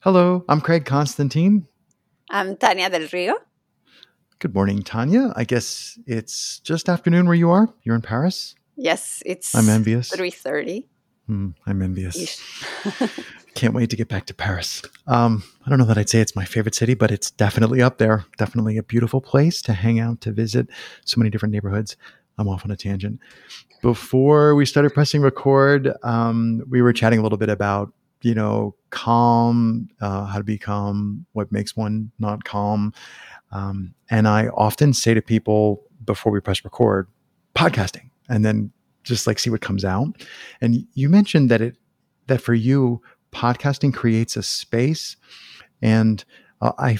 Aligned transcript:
Hello, 0.00 0.44
I'm 0.48 0.60
Craig 0.60 0.84
Constantine. 0.84 1.66
I'm 2.30 2.56
Tania 2.56 2.90
del 2.90 3.08
Rio. 3.12 3.34
Good 4.38 4.54
morning, 4.54 4.82
Tania. 4.82 5.32
I 5.34 5.44
guess 5.44 5.98
it's 6.06 6.60
just 6.60 6.88
afternoon 6.88 7.26
where 7.26 7.34
you 7.34 7.50
are. 7.50 7.68
You're 7.82 7.94
in 7.94 8.02
Paris. 8.02 8.54
Yes, 8.76 9.22
it's. 9.26 9.54
I'm 9.54 9.68
envious. 9.68 10.10
Three 10.10 10.30
thirty. 10.30 10.86
Hmm, 11.26 11.50
I'm 11.66 11.82
envious. 11.82 12.40
Can't 13.54 13.74
wait 13.74 13.88
to 13.90 13.96
get 13.96 14.08
back 14.08 14.26
to 14.26 14.34
Paris. 14.34 14.82
Um, 15.06 15.42
I 15.64 15.70
don't 15.70 15.78
know 15.78 15.86
that 15.86 15.96
I'd 15.98 16.10
say 16.10 16.20
it's 16.20 16.36
my 16.36 16.44
favorite 16.44 16.74
city, 16.74 16.94
but 16.94 17.10
it's 17.10 17.30
definitely 17.30 17.80
up 17.82 17.98
there. 17.98 18.26
Definitely 18.36 18.76
a 18.76 18.82
beautiful 18.82 19.20
place 19.22 19.62
to 19.62 19.72
hang 19.72 19.98
out, 19.98 20.20
to 20.20 20.30
visit. 20.30 20.68
So 21.04 21.18
many 21.18 21.30
different 21.30 21.52
neighborhoods. 21.52 21.96
I'm 22.38 22.48
off 22.48 22.66
on 22.66 22.70
a 22.70 22.76
tangent. 22.76 23.18
Before 23.80 24.54
we 24.54 24.66
started 24.66 24.92
pressing 24.92 25.22
record, 25.22 25.90
um, 26.02 26.62
we 26.68 26.82
were 26.82 26.92
chatting 26.92 27.18
a 27.18 27.22
little 27.22 27.38
bit 27.38 27.48
about 27.48 27.92
you 28.22 28.34
know 28.34 28.74
calm, 28.90 29.88
uh, 30.00 30.24
how 30.26 30.38
to 30.38 30.44
be 30.44 30.58
calm, 30.58 31.26
what 31.32 31.52
makes 31.52 31.76
one 31.76 32.10
not 32.18 32.44
calm. 32.44 32.92
Um, 33.52 33.94
and 34.10 34.26
I 34.26 34.48
often 34.48 34.92
say 34.92 35.14
to 35.14 35.22
people 35.22 35.82
before 36.04 36.32
we 36.32 36.40
press 36.40 36.64
record, 36.64 37.08
podcasting, 37.54 38.10
and 38.28 38.44
then 38.44 38.72
just 39.02 39.26
like 39.26 39.38
see 39.38 39.50
what 39.50 39.60
comes 39.60 39.84
out. 39.84 40.08
And 40.60 40.86
you 40.94 41.08
mentioned 41.08 41.50
that 41.50 41.60
it 41.60 41.76
that 42.26 42.40
for 42.40 42.54
you, 42.54 43.02
podcasting 43.32 43.94
creates 43.94 44.36
a 44.36 44.42
space, 44.42 45.16
and 45.82 46.24
uh, 46.60 46.72
I, 46.78 46.98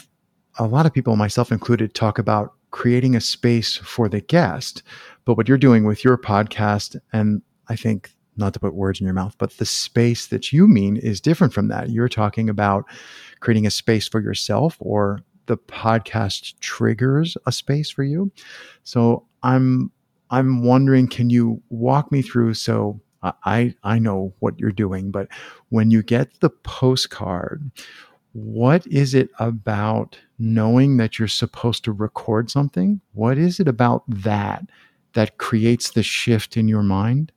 a 0.59 0.67
lot 0.67 0.87
of 0.87 0.93
people, 0.93 1.17
myself 1.17 1.51
included, 1.51 1.95
talk 1.95 2.19
about 2.19 2.53
creating 2.71 3.17
a 3.17 3.21
space 3.21 3.77
for 3.77 4.09
the 4.09 4.21
guest. 4.21 4.83
But 5.25 5.37
what 5.37 5.49
you're 5.49 5.59
doing 5.59 5.85
with 5.85 6.05
your 6.05 6.19
podcast, 6.19 6.97
and 7.13 7.43
I 7.69 7.77
think 7.77 8.16
not 8.37 8.55
to 8.55 8.61
put 8.61 8.75
words 8.75 9.01
in 9.01 9.05
your 9.07 9.15
mouth, 9.15 9.35
but 9.39 9.57
the 9.57 9.67
space 9.67 10.27
that 10.29 10.53
you 10.53 10.67
mean 10.67 10.97
is 10.97 11.21
different 11.21 11.53
from 11.53 11.69
that. 11.69 11.91
You're 11.91 12.09
talking 12.09 12.49
about 12.49 12.85
creating 13.41 13.67
a 13.67 13.71
space 13.71 14.09
for 14.09 14.21
yourself 14.21 14.77
or 14.81 15.21
the 15.47 15.57
podcast 15.57 16.59
triggers 16.61 17.37
a 17.47 17.53
space 17.53 17.91
for 17.91 18.03
you. 18.03 18.31
So 18.83 19.27
I'm 19.43 19.91
I'm 20.31 20.65
wondering, 20.65 21.07
can 21.07 21.31
you 21.31 21.63
walk 21.71 22.11
me 22.11 22.23
through? 22.23 22.55
So 22.55 23.01
I 23.23 23.75
I 23.83 23.99
know 23.99 24.35
what 24.41 24.59
you're 24.59 24.73
doing, 24.73 25.11
but 25.11 25.29
when 25.71 25.91
you 25.91 26.03
get 26.03 26.41
the 26.41 26.51
postcard, 26.51 27.71
what 28.33 28.87
is 28.87 29.15
it 29.15 29.31
about 29.39 30.19
knowing 30.39 30.99
that 30.99 31.19
you're 31.19 31.29
supposed 31.29 31.85
to 31.85 31.93
record 31.93 32.51
something? 32.51 33.01
What 33.13 33.39
is 33.39 33.61
it 33.61 33.69
about 33.69 34.03
that 34.09 34.65
that 35.15 35.39
creates 35.39 35.93
the 35.93 36.03
shift 36.03 36.57
in 36.57 36.69
your 36.69 36.83
mind? 36.83 37.33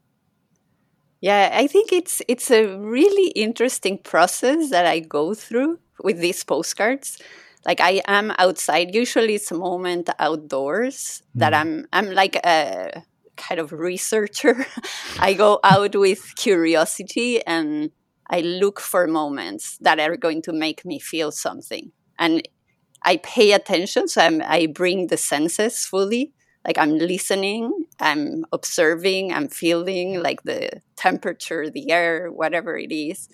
Yeah, 1.22 1.52
I 1.54 1.68
think 1.68 1.92
it's 1.92 2.22
it's 2.28 2.50
a 2.50 2.78
really 2.78 3.30
interesting 3.32 3.98
process 3.98 4.70
that 4.70 4.86
I 4.86 5.00
go 5.00 5.34
through 5.34 5.80
with 6.02 6.20
these 6.20 6.44
postcards 6.44 7.18
like 7.66 7.82
I 7.82 8.02
am 8.08 8.34
outside. 8.38 8.96
Usually, 8.96 9.36
it's 9.36 9.52
a 9.52 9.56
moment 9.56 10.10
outdoors 10.20 11.22
mm. 11.36 11.40
that 11.40 11.54
I'm. 11.54 11.88
I'm 11.92 12.12
like 12.12 12.36
a 12.38 13.04
kind 13.36 13.60
of 13.60 13.72
researcher. 13.72 14.66
I 15.20 15.34
go 15.34 15.60
out 15.64 15.96
with 15.96 16.36
curiosity 16.36 17.46
and 17.46 17.92
I 18.30 18.42
look 18.42 18.80
for 18.80 19.08
moments 19.08 19.78
that 19.82 20.00
are 20.00 20.18
going 20.18 20.42
to 20.44 20.54
make 20.54 20.86
me 20.86 21.00
feel 21.00 21.32
something, 21.32 21.92
and 22.18 22.48
I 23.04 23.18
pay 23.18 23.52
attention. 23.52 24.08
So 24.08 24.22
I'm, 24.22 24.42
I 24.42 24.68
bring 24.68 25.08
the 25.08 25.18
senses 25.18 25.86
fully. 25.86 26.34
Like 26.70 26.78
I'm 26.78 27.00
listening, 27.00 27.86
I'm 28.00 28.46
observing, 28.52 29.34
I'm 29.34 29.48
feeling 29.48 30.22
like 30.22 30.44
the 30.44 30.84
temperature, 30.96 31.68
the 31.68 31.90
air, 31.90 32.32
whatever 32.32 32.78
it 32.78 32.94
is. 32.94 33.28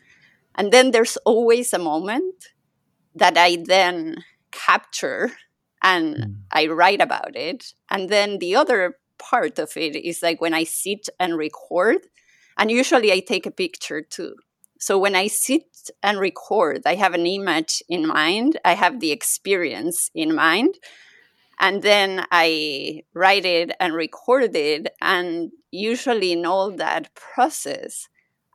And 0.55 0.71
then 0.71 0.91
there's 0.91 1.17
always 1.25 1.73
a 1.73 1.77
moment 1.77 2.53
that 3.13 3.37
I 3.37 3.57
then 3.61 4.23
capture 4.51 5.33
and 5.83 6.15
mm. 6.15 6.35
I 6.49 6.67
write 6.67 7.01
about 7.01 7.35
it. 7.35 7.73
And 7.91 8.07
then 8.07 8.39
the 8.39 8.55
other 8.55 8.95
part 9.19 9.59
of 9.59 9.75
it 9.75 9.97
is 9.97 10.23
like 10.23 10.39
when 10.39 10.53
I 10.53 10.63
sit 10.63 11.09
and 11.19 11.37
record, 11.37 12.07
and 12.57 12.71
usually 12.71 13.11
I 13.11 13.19
take 13.19 13.45
a 13.45 13.51
picture 13.51 14.01
too. 14.01 14.35
So 14.79 14.97
when 14.97 15.13
I 15.13 15.27
sit 15.27 15.89
and 16.01 16.19
record, 16.19 16.83
I 16.85 16.95
have 16.95 17.13
an 17.13 17.25
image 17.25 17.83
in 17.89 18.07
mind, 18.07 18.57
I 18.63 18.75
have 18.75 19.01
the 19.01 19.11
experience 19.11 20.09
in 20.15 20.33
mind, 20.33 20.75
and 21.59 21.81
then 21.81 22.25
I 22.31 23.03
write 23.13 23.45
it 23.45 23.71
and 23.79 23.93
record 23.93 24.55
it. 24.55 24.87
And 25.01 25.51
usually 25.71 26.31
in 26.31 26.45
all 26.45 26.71
that 26.71 27.13
process, 27.15 28.07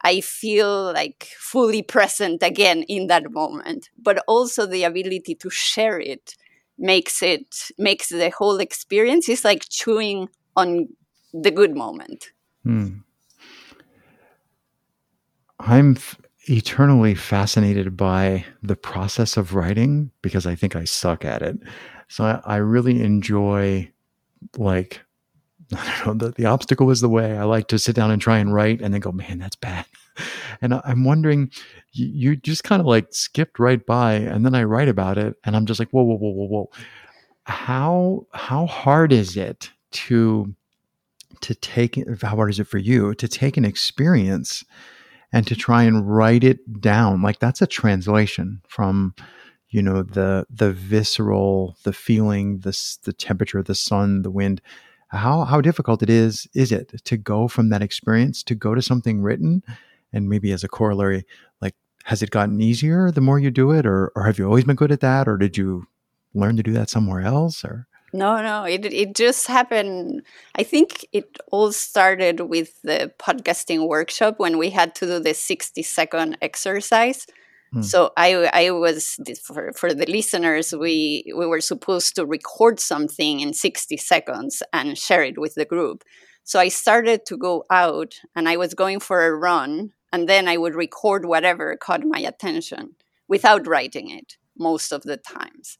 I 0.03 0.21
feel 0.21 0.93
like 0.93 1.29
fully 1.39 1.83
present 1.83 2.43
again 2.43 2.83
in 2.83 3.07
that 3.09 3.31
moment. 3.31 3.91
But 4.01 4.23
also 4.27 4.67
the 4.67 4.85
ability 4.85 5.35
to 5.37 5.51
share 5.51 5.99
it 5.99 6.35
makes 6.79 7.23
it 7.23 7.71
makes 7.79 8.09
the 8.09 8.31
whole 8.31 8.59
experience 8.59 9.29
is 9.29 9.45
like 9.45 9.69
chewing 9.69 10.29
on 10.57 10.89
the 11.33 11.51
good 11.51 11.77
moment. 11.77 12.33
Hmm. 12.65 12.99
I'm 15.59 15.97
eternally 16.49 17.15
fascinated 17.15 17.97
by 17.97 18.45
the 18.63 18.77
process 18.77 19.37
of 19.37 19.55
writing 19.55 20.11
because 20.23 20.47
I 20.47 20.55
think 20.55 20.75
I 20.75 20.85
suck 20.85 21.25
at 21.25 21.43
it. 21.43 21.59
So 22.09 22.25
I, 22.25 22.41
I 22.45 22.57
really 22.57 23.03
enjoy 23.03 23.91
like 24.57 25.01
I 25.73 26.03
don't 26.05 26.19
know, 26.19 26.27
the, 26.27 26.35
the 26.35 26.47
obstacle 26.47 26.91
is 26.91 27.01
the 27.01 27.09
way. 27.09 27.37
I 27.37 27.45
like 27.45 27.69
to 27.69 27.79
sit 27.79 27.95
down 27.95 28.11
and 28.11 28.21
try 28.21 28.39
and 28.39 28.53
write 28.53 28.81
and 28.81 28.93
then 28.93 29.01
go, 29.01 29.13
man, 29.13 29.39
that's 29.39 29.57
bad. 29.57 29.87
And 30.61 30.75
I, 30.75 30.83
am 30.85 31.05
wondering, 31.05 31.51
you, 31.93 32.07
you 32.07 32.37
just 32.37 32.65
kind 32.65 32.81
of 32.81 32.87
like 32.87 33.15
skipped 33.15 33.59
right 33.59 33.87
by, 33.87 34.15
and 34.15 34.45
then 34.45 34.55
I 34.55 34.65
write 34.65 34.89
about 34.89 35.17
it, 35.17 35.35
and 35.45 35.57
I'm 35.57 35.65
just 35.65 35.81
like, 35.81 35.89
whoa, 35.91 36.03
whoa, 36.03 36.17
whoa, 36.17 36.33
whoa, 36.33 36.47
whoa. 36.47 36.71
How 37.45 38.27
how 38.35 38.67
hard 38.67 39.11
is 39.11 39.39
it 39.39 39.71
to 39.93 40.55
to 41.41 41.55
take 41.55 41.99
how 42.21 42.37
hard 42.37 42.51
is 42.51 42.61
it 42.61 42.67
for 42.67 42.77
you 42.77 43.15
to 43.15 43.27
take 43.27 43.57
an 43.57 43.65
experience 43.65 44.63
and 45.33 45.47
to 45.47 45.57
try 45.57 45.85
and 45.85 46.09
write 46.09 46.45
it 46.45 46.81
down? 46.81 47.23
Like 47.23 47.39
that's 47.39 47.63
a 47.63 47.67
translation 47.67 48.63
from 48.69 49.15
you 49.69 49.83
know 49.83 50.03
the 50.03 50.47
the 50.51 50.73
visceral, 50.73 51.77
the 51.85 51.93
feeling, 51.93 52.61
the 52.61 52.77
the 53.05 53.13
temperature, 53.13 53.63
the 53.63 53.75
sun, 53.75 54.23
the 54.23 54.31
wind. 54.31 54.61
How 55.09 55.45
how 55.45 55.61
difficult 55.61 56.03
it 56.03 56.11
is 56.11 56.47
is 56.55 56.73
it 56.73 57.05
to 57.05 57.17
go 57.17 57.49
from 57.49 57.69
that 57.71 57.83
experience 57.83 58.43
to 58.45 58.55
go 58.55 58.75
to 58.75 58.83
something 58.83 59.23
written? 59.23 59.63
And 60.13 60.29
maybe 60.29 60.53
as 60.53 60.65
a 60.65 60.69
corollary 60.69 61.25
like 61.61 61.75
has 62.05 62.23
it 62.23 62.31
gotten 62.31 62.61
easier 62.61 63.11
the 63.11 63.21
more 63.21 63.39
you 63.39 63.51
do 63.51 63.71
it 63.71 63.87
or 63.87 64.11
or 64.17 64.25
have 64.25 64.39
you 64.39 64.45
always 64.47 64.65
been 64.65 64.77
good 64.77 64.93
at 64.93 65.01
that 65.01 65.29
or 65.29 65.37
did 65.37 65.57
you 65.57 65.87
learn 66.35 66.57
to 66.57 66.63
do 66.63 66.73
that 66.73 66.91
somewhere 66.91 67.21
else 67.21 67.65
or 67.65 67.87
no 68.13 68.43
no 68.43 68.65
it 68.65 68.85
it 68.87 69.15
just 69.15 69.47
happened 69.47 70.23
i 70.57 70.63
think 70.63 71.07
it 71.13 71.37
all 71.53 71.73
started 71.73 72.41
with 72.41 72.81
the 72.83 73.13
podcasting 73.19 73.87
workshop 73.87 74.39
when 74.39 74.59
we 74.59 74.71
had 74.71 74.95
to 74.95 75.07
do 75.07 75.19
the 75.21 75.35
60 75.35 75.83
second 75.83 76.37
exercise 76.43 77.27
Hmm. 77.73 77.83
So 77.83 78.11
I 78.17 78.51
I 78.53 78.71
was 78.71 79.19
for 79.43 79.73
for 79.73 79.95
the 79.95 80.07
listeners 80.07 80.73
we 80.73 81.33
we 81.37 81.47
were 81.47 81.61
supposed 81.61 82.17
to 82.17 82.27
record 82.27 82.81
something 82.81 83.41
in 83.41 83.53
60 83.53 83.97
seconds 83.97 84.63
and 84.73 84.99
share 84.99 85.23
it 85.23 85.39
with 85.39 85.55
the 85.55 85.65
group. 85.65 86.03
So 86.45 86.59
I 86.59 86.69
started 86.69 87.27
to 87.27 87.37
go 87.37 87.65
out 87.71 88.15
and 88.35 88.49
I 88.49 88.57
was 88.57 88.75
going 88.75 88.99
for 88.99 89.25
a 89.25 89.37
run 89.37 89.93
and 90.13 90.29
then 90.29 90.49
I 90.49 90.57
would 90.57 90.75
record 90.75 91.25
whatever 91.25 91.77
caught 91.77 92.03
my 92.05 92.19
attention 92.19 92.97
without 93.29 93.69
writing 93.69 94.11
it 94.11 94.37
most 94.59 94.91
of 94.91 95.03
the 95.03 95.17
times. 95.17 95.79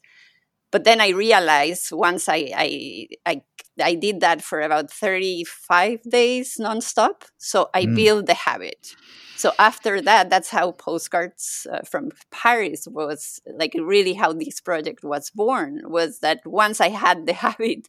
But 0.71 0.85
then 0.85 1.01
I 1.01 1.09
realized 1.09 1.93
once 1.93 2.29
I 2.29 2.51
I 2.57 3.09
I, 3.27 3.43
I 3.83 3.95
did 3.95 4.21
that 4.21 4.43
for 4.43 4.61
about 4.61 4.91
35 4.91 6.03
days 6.03 6.57
nonstop. 6.61 7.23
So 7.39 7.71
I 7.75 7.85
mm. 7.85 7.97
built 7.97 8.27
the 8.27 8.35
habit 8.35 8.95
so 9.41 9.53
after 9.59 10.03
that 10.03 10.29
that's 10.29 10.51
how 10.51 10.71
postcards 10.73 11.67
uh, 11.73 11.81
from 11.91 12.11
paris 12.31 12.87
was 12.91 13.41
like 13.55 13.75
really 13.81 14.13
how 14.13 14.33
this 14.35 14.61
project 14.61 15.03
was 15.03 15.31
born 15.31 15.81
was 15.87 16.19
that 16.21 16.41
once 16.45 16.79
i 16.81 16.91
had 16.91 17.27
the 17.27 17.33
habit 17.47 17.89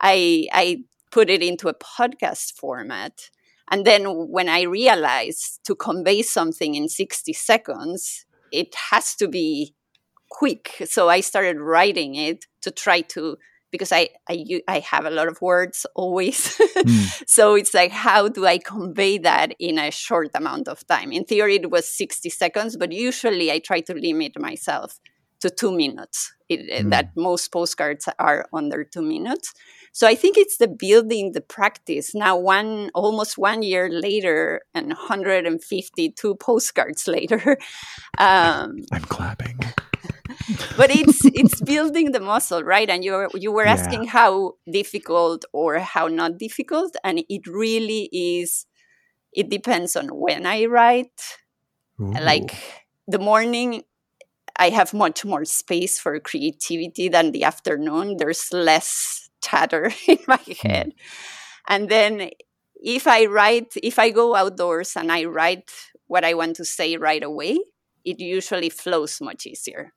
i 0.00 0.46
i 0.52 0.82
put 1.12 1.30
it 1.30 1.42
into 1.42 1.68
a 1.68 1.74
podcast 1.74 2.52
format 2.54 3.30
and 3.70 3.84
then 3.84 4.02
when 4.28 4.48
i 4.48 4.62
realized 4.62 5.60
to 5.64 5.74
convey 5.76 6.20
something 6.20 6.74
in 6.74 6.88
60 6.88 7.32
seconds 7.32 8.26
it 8.50 8.74
has 8.90 9.14
to 9.14 9.28
be 9.28 9.74
quick 10.30 10.82
so 10.86 11.08
i 11.08 11.20
started 11.20 11.58
writing 11.60 12.14
it 12.14 12.46
to 12.60 12.70
try 12.70 13.00
to 13.00 13.36
because 13.70 13.92
I, 13.92 14.08
I 14.28 14.62
I 14.66 14.78
have 14.80 15.04
a 15.04 15.10
lot 15.10 15.28
of 15.28 15.40
words 15.42 15.86
always. 15.94 16.56
mm. 16.58 17.24
So 17.26 17.54
it's 17.54 17.74
like 17.74 17.92
how 17.92 18.28
do 18.28 18.46
I 18.46 18.58
convey 18.58 19.18
that 19.18 19.54
in 19.58 19.78
a 19.78 19.90
short 19.90 20.30
amount 20.34 20.68
of 20.68 20.86
time? 20.86 21.12
In 21.12 21.24
theory 21.24 21.56
it 21.56 21.70
was 21.70 21.86
60 21.86 22.30
seconds, 22.30 22.76
but 22.76 22.92
usually 22.92 23.52
I 23.52 23.58
try 23.58 23.80
to 23.80 23.94
limit 23.94 24.38
myself 24.40 24.98
to 25.40 25.50
two 25.50 25.72
minutes. 25.72 26.34
It, 26.48 26.60
mm. 26.70 26.90
That 26.90 27.10
most 27.16 27.52
postcards 27.52 28.08
are 28.18 28.46
under 28.52 28.84
two 28.84 29.02
minutes. 29.02 29.52
So 29.92 30.06
I 30.06 30.14
think 30.14 30.36
it's 30.38 30.58
the 30.58 30.68
building 30.68 31.32
the 31.32 31.40
practice. 31.40 32.14
Now, 32.14 32.36
one 32.36 32.90
almost 32.94 33.36
one 33.36 33.62
year 33.62 33.88
later, 33.90 34.62
and 34.74 34.88
152 34.88 36.34
postcards 36.36 37.08
later, 37.16 37.58
um, 38.16 38.76
I'm 38.92 39.02
clapping. 39.02 39.58
But 40.76 40.90
it's 40.90 41.24
it's 41.24 41.60
building 41.60 42.12
the 42.12 42.20
muscle, 42.20 42.62
right? 42.62 42.88
And 42.88 43.04
you 43.04 43.28
you 43.34 43.52
were 43.52 43.66
asking 43.66 44.04
yeah. 44.04 44.10
how 44.10 44.54
difficult 44.70 45.44
or 45.52 45.78
how 45.78 46.08
not 46.08 46.38
difficult, 46.38 46.96
and 47.04 47.24
it 47.28 47.46
really 47.46 48.08
is. 48.12 48.66
It 49.32 49.50
depends 49.50 49.96
on 49.96 50.08
when 50.08 50.46
I 50.46 50.66
write. 50.66 51.20
Ooh. 52.00 52.12
Like 52.12 52.54
the 53.06 53.18
morning 53.18 53.82
I 54.58 54.70
have 54.70 54.92
much 54.92 55.24
more 55.24 55.44
space 55.44 56.00
for 56.00 56.18
creativity 56.18 57.08
than 57.08 57.30
the 57.32 57.44
afternoon. 57.44 58.16
There's 58.16 58.52
less 58.52 59.30
chatter 59.42 59.92
in 60.08 60.18
my 60.26 60.36
hmm. 60.36 60.68
head. 60.68 60.92
And 61.68 61.88
then 61.88 62.30
if 62.74 63.06
I 63.06 63.26
write, 63.26 63.74
if 63.82 63.98
I 63.98 64.10
go 64.10 64.34
outdoors 64.34 64.96
and 64.96 65.12
I 65.12 65.24
write 65.24 65.70
what 66.06 66.24
I 66.24 66.34
want 66.34 66.56
to 66.56 66.64
say 66.64 66.96
right 66.96 67.22
away, 67.22 67.58
it 68.04 68.18
usually 68.20 68.70
flows 68.70 69.20
much 69.20 69.46
easier. 69.46 69.92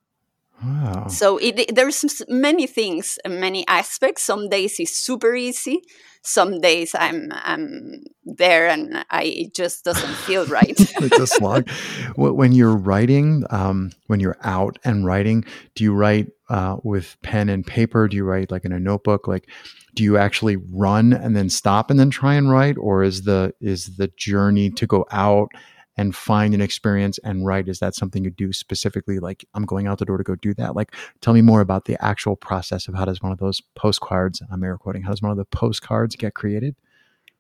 Wow. 0.63 1.08
So 1.08 1.38
it, 1.38 1.75
there's 1.75 2.22
many 2.28 2.68
things, 2.68 3.18
many 3.28 3.68
aspects. 3.68 4.24
Some 4.24 4.50
days 4.50 4.80
it's 4.80 4.96
super 4.96 5.36
easy. 5.36 5.81
Some 6.24 6.62
days 6.62 6.94
I'm 6.94 7.31
I'm 7.31 8.04
there 8.25 8.68
and 8.68 9.04
I 9.10 9.24
it 9.24 9.56
just 9.56 9.84
doesn't 9.84 10.13
feel 10.13 10.46
right. 10.46 10.75
it's 10.78 11.19
a 11.19 11.25
slog. 11.25 11.68
When 12.16 12.52
you're 12.52 12.75
writing, 12.75 13.44
um, 13.50 13.92
when 14.06 14.19
you're 14.19 14.38
out 14.44 14.78
and 14.84 15.04
writing, 15.04 15.46
do 15.74 15.84
you 15.84 15.94
write 15.94 16.28
uh, 16.50 16.78
with 16.84 17.18
pen 17.24 17.50
and 17.50 17.66
paper? 17.66 18.07
Do 18.07 18.16
you 18.18 18.24
write 18.24 18.52
like 18.52 18.66
in 18.66 18.72
a 18.72 18.80
notebook? 18.80 19.28
Like, 19.28 19.50
do 19.96 20.04
you 20.04 20.18
actually 20.18 20.57
run 20.57 21.12
and 21.12 21.36
then 21.36 21.50
stop 21.50 21.90
and 21.90 22.00
then 22.00 22.12
try 22.12 22.36
and 22.36 22.52
write, 22.52 22.78
or 22.78 23.02
is 23.02 23.24
the 23.24 23.56
is 23.60 23.98
the 23.98 24.10
journey 24.10 24.69
to 24.69 24.86
go 24.86 25.07
out 25.12 25.50
and 25.98 26.16
find 26.16 26.54
an 26.54 26.62
experience 26.62 27.20
and 27.24 27.46
write 27.46 27.68
is 27.68 27.80
that 27.80 27.96
something 27.96 28.24
you 28.24 28.30
do 28.30 28.54
specifically 28.54 29.20
like 29.20 29.46
i'm 29.54 29.66
going 29.66 29.88
out 29.88 30.00
the 30.00 30.06
door 30.06 30.18
to 30.18 30.24
go 30.24 30.36
do 30.36 30.54
that? 30.54 30.76
Like 30.76 30.94
tell 31.22 31.34
me 31.34 31.42
more 31.42 31.62
about 31.62 31.86
the 31.86 32.04
actual 32.04 32.36
process 32.36 32.88
of 32.88 32.96
how 32.96 33.06
does 33.06 33.22
one 33.22 33.32
of 33.32 33.40
those 33.40 33.62
postcards 33.76 34.42
i'm 34.52 34.64
air 34.64 34.78
quoting 34.78 35.04
how 35.04 35.12
does 35.12 35.22
one 35.22 35.32
of 35.32 35.38
the 35.38 35.46
postcards 35.46 36.16
get 36.16 36.34
created? 36.34 36.76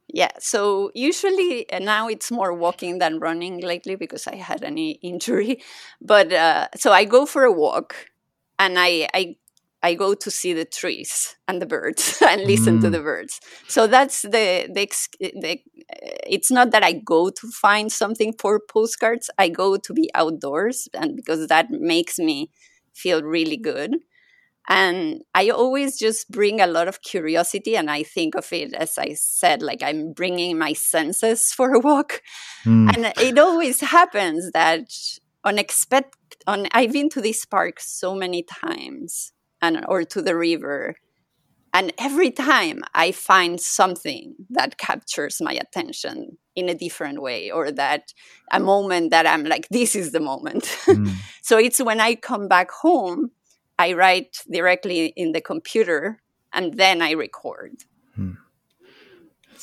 Yeah 0.07 0.31
so 0.39 0.91
usually 0.93 1.71
uh, 1.71 1.79
now 1.79 2.07
it's 2.07 2.31
more 2.31 2.53
walking 2.53 2.99
than 2.99 3.19
running 3.19 3.61
lately 3.61 3.95
because 3.95 4.27
i 4.27 4.35
had 4.35 4.63
any 4.63 4.91
injury 5.01 5.61
but 6.01 6.31
uh, 6.33 6.67
so 6.75 6.91
i 6.91 7.05
go 7.05 7.25
for 7.25 7.43
a 7.43 7.51
walk 7.51 8.07
and 8.59 8.77
i 8.77 9.07
i 9.13 9.35
I 9.83 9.95
go 9.95 10.13
to 10.13 10.29
see 10.29 10.53
the 10.53 10.65
trees 10.65 11.35
and 11.47 11.61
the 11.61 11.65
birds 11.65 12.21
and 12.27 12.43
listen 12.43 12.77
mm. 12.77 12.81
to 12.81 12.89
the 12.89 12.99
birds. 12.99 13.39
So 13.67 13.87
that's 13.87 14.21
the, 14.21 14.69
the, 14.73 14.87
the 15.19 15.59
it's 16.27 16.51
not 16.51 16.71
that 16.71 16.83
I 16.83 16.93
go 16.93 17.29
to 17.29 17.47
find 17.49 17.91
something 17.91 18.33
for 18.39 18.59
postcards. 18.59 19.29
I 19.37 19.49
go 19.49 19.77
to 19.77 19.93
be 19.93 20.09
outdoors 20.13 20.87
and 20.93 21.15
because 21.15 21.47
that 21.47 21.71
makes 21.71 22.19
me 22.19 22.51
feel 22.93 23.23
really 23.23 23.57
good. 23.57 23.95
And 24.69 25.23
I 25.33 25.49
always 25.49 25.97
just 25.97 26.29
bring 26.29 26.61
a 26.61 26.67
lot 26.67 26.87
of 26.87 27.01
curiosity 27.01 27.75
and 27.75 27.89
I 27.89 28.03
think 28.03 28.35
of 28.35 28.53
it 28.53 28.73
as 28.73 28.97
I 28.97 29.13
said 29.15 29.63
like 29.63 29.81
I'm 29.81 30.13
bringing 30.13 30.57
my 30.57 30.73
senses 30.73 31.51
for 31.55 31.73
a 31.73 31.79
walk. 31.79 32.21
Mm. 32.65 32.95
And 32.95 33.13
it 33.19 33.39
always 33.39 33.81
happens 33.81 34.51
that 34.51 34.91
unexpected 35.43 36.17
on 36.47 36.67
I've 36.71 36.93
been 36.93 37.09
to 37.09 37.21
this 37.21 37.45
park 37.45 37.79
so 37.79 38.15
many 38.15 38.43
times 38.43 39.33
and 39.61 39.85
or 39.87 40.03
to 40.03 40.21
the 40.21 40.35
river. 40.35 40.95
And 41.73 41.93
every 41.97 42.31
time 42.31 42.83
i 42.93 43.11
find 43.11 43.59
something 43.59 44.35
that 44.49 44.77
captures 44.77 45.41
my 45.41 45.53
attention 45.53 46.37
in 46.55 46.67
a 46.67 46.75
different 46.75 47.21
way 47.21 47.49
or 47.49 47.71
that 47.71 48.13
a 48.51 48.59
moment 48.59 49.11
that 49.11 49.25
i'm 49.25 49.45
like 49.45 49.67
this 49.69 49.95
is 49.95 50.11
the 50.11 50.19
moment. 50.19 50.63
Mm. 50.85 51.13
so 51.41 51.57
it's 51.57 51.79
when 51.79 52.01
i 52.01 52.15
come 52.15 52.47
back 52.47 52.69
home 52.71 53.31
i 53.79 53.93
write 53.93 54.37
directly 54.51 55.13
in 55.15 55.31
the 55.31 55.41
computer 55.41 56.19
and 56.53 56.73
then 56.75 57.01
i 57.01 57.11
record. 57.11 57.75
Mm 58.17 58.37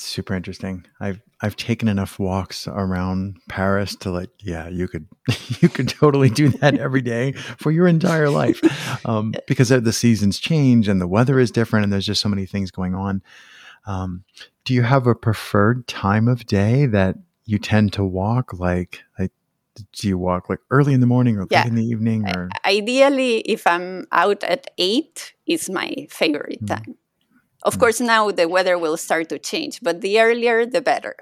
super 0.02 0.34
interesting. 0.34 0.84
I've 1.00 1.20
I've 1.40 1.56
taken 1.56 1.88
enough 1.88 2.18
walks 2.18 2.66
around 2.66 3.38
Paris 3.48 3.94
to 3.96 4.10
like, 4.10 4.30
yeah, 4.40 4.68
you 4.68 4.88
could 4.88 5.06
you 5.60 5.68
could 5.68 5.88
totally 5.88 6.30
do 6.30 6.48
that 6.48 6.78
every 6.78 7.02
day 7.02 7.32
for 7.32 7.70
your 7.70 7.86
entire 7.86 8.30
life, 8.30 8.60
um, 9.06 9.34
because 9.46 9.68
the 9.68 9.92
seasons 9.92 10.38
change 10.38 10.88
and 10.88 11.00
the 11.00 11.08
weather 11.08 11.38
is 11.38 11.50
different, 11.50 11.84
and 11.84 11.92
there's 11.92 12.06
just 12.06 12.20
so 12.20 12.28
many 12.28 12.46
things 12.46 12.70
going 12.70 12.94
on. 12.94 13.22
Um, 13.86 14.24
do 14.64 14.74
you 14.74 14.82
have 14.82 15.06
a 15.06 15.14
preferred 15.14 15.86
time 15.86 16.28
of 16.28 16.46
day 16.46 16.86
that 16.86 17.16
you 17.44 17.58
tend 17.58 17.92
to 17.94 18.04
walk? 18.04 18.52
Like, 18.52 19.02
like 19.18 19.32
do 19.92 20.08
you 20.08 20.18
walk 20.18 20.48
like 20.48 20.58
early 20.70 20.92
in 20.92 21.00
the 21.00 21.06
morning 21.06 21.36
or 21.38 21.46
yeah. 21.50 21.62
late 21.62 21.68
in 21.68 21.74
the 21.76 21.84
evening? 21.84 22.26
Or 22.28 22.48
ideally, 22.66 23.38
if 23.40 23.66
I'm 23.66 24.06
out 24.12 24.44
at 24.44 24.66
eight, 24.76 25.34
is 25.46 25.70
my 25.70 26.06
favorite 26.10 26.62
mm. 26.62 26.68
time. 26.68 26.96
Of 27.68 27.76
mm. 27.76 27.80
course, 27.80 28.00
now 28.00 28.30
the 28.30 28.48
weather 28.48 28.78
will 28.78 28.96
start 28.96 29.28
to 29.28 29.38
change, 29.38 29.80
but 29.82 30.00
the 30.00 30.20
earlier, 30.20 30.64
the 30.64 30.80
better. 30.80 31.14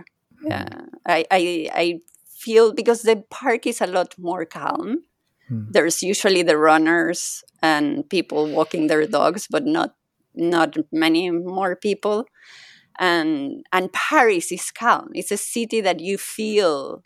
Yeah, 0.42 0.62
mm. 0.62 0.88
I, 1.04 1.26
I, 1.30 1.70
I 1.74 2.00
feel 2.30 2.72
because 2.72 3.02
the 3.02 3.24
park 3.30 3.66
is 3.66 3.80
a 3.80 3.88
lot 3.88 4.14
more 4.16 4.44
calm. 4.44 5.02
Mm. 5.50 5.72
There's 5.72 6.04
usually 6.04 6.44
the 6.44 6.56
runners 6.56 7.42
and 7.62 8.08
people 8.08 8.46
walking 8.48 8.86
their 8.86 9.06
dogs, 9.08 9.48
but 9.50 9.66
not 9.66 9.96
not 10.34 10.76
many 10.92 11.30
more 11.30 11.74
people. 11.74 12.26
And 13.00 13.66
and 13.72 13.92
Paris 13.92 14.52
is 14.52 14.70
calm. 14.70 15.10
It's 15.14 15.32
a 15.32 15.36
city 15.36 15.80
that 15.80 15.98
you 15.98 16.16
feel 16.16 17.02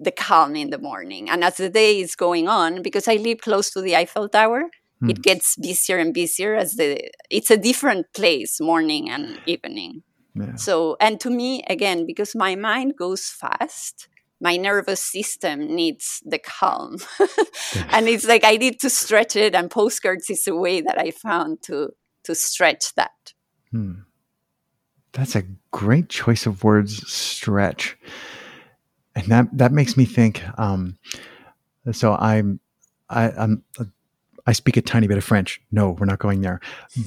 the 0.00 0.10
calm 0.10 0.56
in 0.56 0.70
the 0.70 0.78
morning. 0.78 1.30
And 1.30 1.44
as 1.44 1.58
the 1.58 1.70
day 1.70 2.00
is 2.00 2.16
going 2.16 2.48
on, 2.48 2.82
because 2.82 3.06
I 3.06 3.14
live 3.14 3.38
close 3.38 3.70
to 3.70 3.80
the 3.80 3.94
Eiffel 3.94 4.28
Tower, 4.28 4.64
Mm. 5.02 5.10
It 5.10 5.16
hmm. 5.18 5.22
gets 5.22 5.56
busier 5.56 5.98
and 5.98 6.12
busier 6.12 6.54
as 6.54 6.74
the 6.74 7.10
it's 7.30 7.50
a 7.50 7.56
different 7.56 8.06
place 8.14 8.60
morning 8.60 9.10
and 9.10 9.38
evening. 9.46 10.02
Yeah. 10.34 10.56
So 10.56 10.96
and 11.00 11.20
to 11.20 11.30
me 11.30 11.62
again 11.68 12.06
because 12.06 12.34
my 12.34 12.56
mind 12.56 12.94
goes 12.96 13.28
fast, 13.28 14.08
my 14.40 14.56
nervous 14.56 15.02
system 15.02 15.74
needs 15.74 16.22
the 16.24 16.38
calm. 16.38 16.98
and 17.90 18.08
it's 18.08 18.26
like 18.26 18.44
I 18.44 18.56
need 18.56 18.80
to 18.80 18.90
stretch 18.90 19.36
it 19.36 19.54
and 19.54 19.70
postcards 19.70 20.30
is 20.30 20.46
a 20.46 20.54
way 20.54 20.80
that 20.80 20.98
I 20.98 21.10
found 21.10 21.62
to 21.62 21.90
to 22.24 22.34
stretch 22.34 22.94
that. 22.94 23.32
Hmm. 23.70 24.00
That's 25.12 25.36
a 25.36 25.44
great 25.70 26.08
choice 26.08 26.46
of 26.46 26.62
words, 26.64 27.10
stretch. 27.10 27.96
And 29.14 29.26
that 29.26 29.46
that 29.56 29.72
makes 29.72 29.96
me 29.96 30.04
think 30.04 30.42
um, 30.58 30.98
so 31.92 32.14
I'm 32.14 32.60
I, 33.08 33.30
I'm 33.30 33.64
I 33.78 33.84
speak 34.52 34.76
a 34.76 34.82
tiny 34.82 35.06
bit 35.06 35.18
of 35.18 35.24
French. 35.24 35.60
No, 35.70 35.90
we're 35.90 36.06
not 36.06 36.18
going 36.18 36.40
there. 36.40 36.60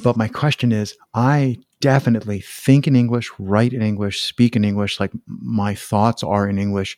But 0.03 0.17
my 0.17 0.27
question 0.27 0.71
is 0.71 0.95
I 1.13 1.57
definitely 1.81 2.39
think 2.41 2.87
in 2.87 2.95
English, 2.95 3.29
write 3.39 3.73
in 3.73 3.81
English, 3.81 4.21
speak 4.21 4.55
in 4.55 4.63
English. 4.63 4.99
Like 4.99 5.11
my 5.27 5.75
thoughts 5.75 6.23
are 6.23 6.47
in 6.47 6.57
English. 6.57 6.97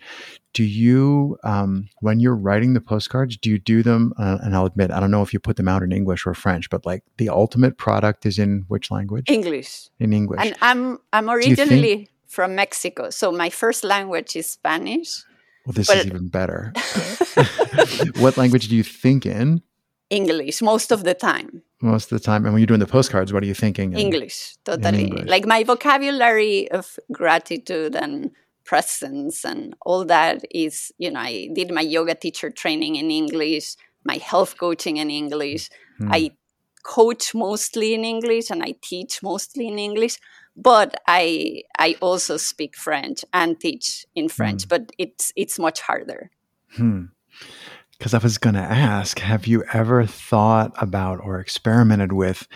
Do 0.54 0.64
you, 0.64 1.38
um, 1.44 1.88
when 2.02 2.20
you're 2.20 2.36
writing 2.36 2.74
the 2.74 2.82
postcards, 2.82 3.38
do 3.38 3.50
you 3.50 3.58
do 3.58 3.82
them? 3.82 4.14
Uh, 4.20 4.38
and 4.44 4.56
I'll 4.56 4.68
admit, 4.68 4.92
I 4.92 5.00
don't 5.00 5.10
know 5.10 5.24
if 5.24 5.34
you 5.34 5.40
put 5.40 5.56
them 5.56 5.68
out 5.68 5.82
in 5.82 5.92
English 5.92 6.28
or 6.28 6.34
French, 6.36 6.70
but 6.70 6.86
like 6.86 7.04
the 7.18 7.30
ultimate 7.30 7.78
product 7.78 8.26
is 8.26 8.38
in 8.38 8.66
which 8.68 8.92
language? 8.92 9.30
English. 9.30 9.90
In 10.00 10.14
English. 10.14 10.42
And 10.44 10.56
I'm 10.62 11.00
I'm 11.12 11.30
originally 11.30 11.96
think- 11.96 12.10
from 12.28 12.56
Mexico, 12.56 13.10
so 13.10 13.32
my 13.32 13.50
first 13.50 13.84
language 13.84 14.36
is 14.36 14.48
Spanish. 14.48 15.24
Well, 15.66 15.74
this 15.74 15.88
but- 15.88 15.98
is 15.98 16.06
even 16.08 16.28
better. 16.28 16.74
what 18.20 18.38
language 18.38 18.68
do 18.68 18.76
you 18.76 18.84
think 18.84 19.26
in? 19.26 19.62
English 20.14 20.62
most 20.62 20.92
of 20.92 21.04
the 21.04 21.14
time. 21.14 21.64
Most 21.82 22.12
of 22.12 22.20
the 22.20 22.24
time. 22.24 22.46
And 22.46 22.54
when 22.54 22.62
you're 22.62 22.74
doing 22.74 22.86
the 22.88 22.94
postcards, 22.98 23.34
what 23.34 23.44
are 23.44 23.46
you 23.46 23.54
thinking? 23.54 23.94
In, 23.94 24.00
English, 24.00 24.56
totally. 24.64 25.06
English? 25.06 25.28
Like 25.28 25.46
my 25.46 25.64
vocabulary 25.64 26.70
of 26.72 26.98
gratitude 27.12 27.96
and 27.96 28.32
presence 28.64 29.44
and 29.44 29.76
all 29.82 30.06
that 30.06 30.46
is, 30.52 30.92
you 30.98 31.12
know, 31.12 31.20
I 31.20 31.50
did 31.54 31.72
my 31.72 31.82
yoga 31.82 32.16
teacher 32.16 32.50
training 32.50 32.96
in 32.96 33.12
English, 33.12 33.76
my 34.04 34.18
health 34.18 34.58
coaching 34.58 34.98
in 34.98 35.10
English. 35.10 35.70
Hmm. 35.98 36.12
I 36.14 36.32
coach 36.84 37.34
mostly 37.34 37.94
in 37.94 38.04
English 38.04 38.50
and 38.52 38.62
I 38.64 38.76
teach 38.82 39.24
mostly 39.24 39.68
in 39.68 39.80
English. 39.80 40.18
But 40.56 41.02
I 41.08 41.64
I 41.80 41.96
also 42.00 42.38
speak 42.38 42.78
French 42.78 43.26
and 43.34 43.60
teach 43.60 44.06
in 44.14 44.30
French, 44.30 44.64
hmm. 44.64 44.70
but 44.70 44.92
it's 44.98 45.34
it's 45.36 45.58
much 45.58 45.82
harder. 45.82 46.30
Hmm. 46.78 47.06
Because 48.04 48.14
I 48.14 48.18
was 48.18 48.38
going 48.38 48.56
to 48.56 48.60
ask, 48.60 49.20
have 49.20 49.48
you 49.48 49.64
ever 49.72 50.06
thought 50.06 50.74
about 50.76 51.22
or 51.24 51.40
experimented 51.40 52.12
with 52.12 52.50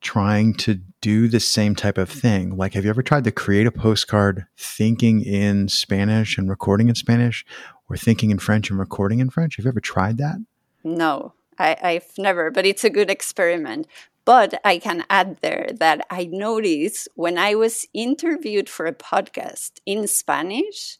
trying 0.00 0.54
to 0.54 0.80
do 1.02 1.28
the 1.28 1.40
same 1.40 1.74
type 1.74 1.98
of 1.98 2.08
thing? 2.08 2.56
Like, 2.56 2.72
have 2.72 2.84
you 2.84 2.90
ever 2.90 3.02
tried 3.02 3.24
to 3.24 3.30
create 3.30 3.66
a 3.66 3.70
postcard 3.70 4.46
thinking 4.56 5.20
in 5.20 5.68
Spanish 5.68 6.38
and 6.38 6.48
recording 6.48 6.88
in 6.88 6.94
Spanish, 6.94 7.44
or 7.90 7.98
thinking 7.98 8.30
in 8.30 8.38
French 8.38 8.70
and 8.70 8.78
recording 8.78 9.18
in 9.18 9.28
French? 9.28 9.56
Have 9.56 9.66
you 9.66 9.68
ever 9.68 9.78
tried 9.78 10.16
that? 10.16 10.38
No, 10.82 11.34
I, 11.58 11.76
I've 11.82 12.10
never, 12.16 12.50
but 12.50 12.64
it's 12.64 12.82
a 12.82 12.88
good 12.88 13.10
experiment. 13.10 13.86
But 14.24 14.58
I 14.64 14.78
can 14.78 15.04
add 15.10 15.36
there 15.42 15.68
that 15.80 16.06
I 16.08 16.30
noticed 16.32 17.08
when 17.14 17.36
I 17.36 17.54
was 17.56 17.84
interviewed 17.92 18.70
for 18.70 18.86
a 18.86 18.94
podcast 18.94 19.80
in 19.84 20.06
Spanish, 20.06 20.96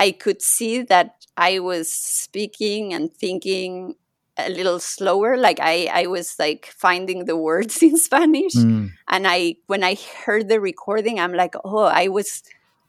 I 0.00 0.12
could 0.12 0.40
see 0.40 0.82
that 0.84 1.26
I 1.36 1.58
was 1.58 1.92
speaking 1.92 2.94
and 2.94 3.12
thinking 3.12 3.96
a 4.38 4.48
little 4.48 4.80
slower. 4.80 5.36
Like 5.36 5.60
I, 5.60 5.90
I 5.92 6.06
was 6.06 6.38
like 6.38 6.72
finding 6.74 7.26
the 7.26 7.36
words 7.36 7.82
in 7.88 7.98
Spanish. 7.98 8.54
Mm. 8.54 8.92
And 9.08 9.28
I, 9.28 9.56
when 9.66 9.84
I 9.84 9.96
heard 10.24 10.48
the 10.48 10.58
recording, 10.58 11.20
I'm 11.20 11.34
like, 11.34 11.54
oh, 11.64 11.84
I 11.84 12.08
was 12.08 12.42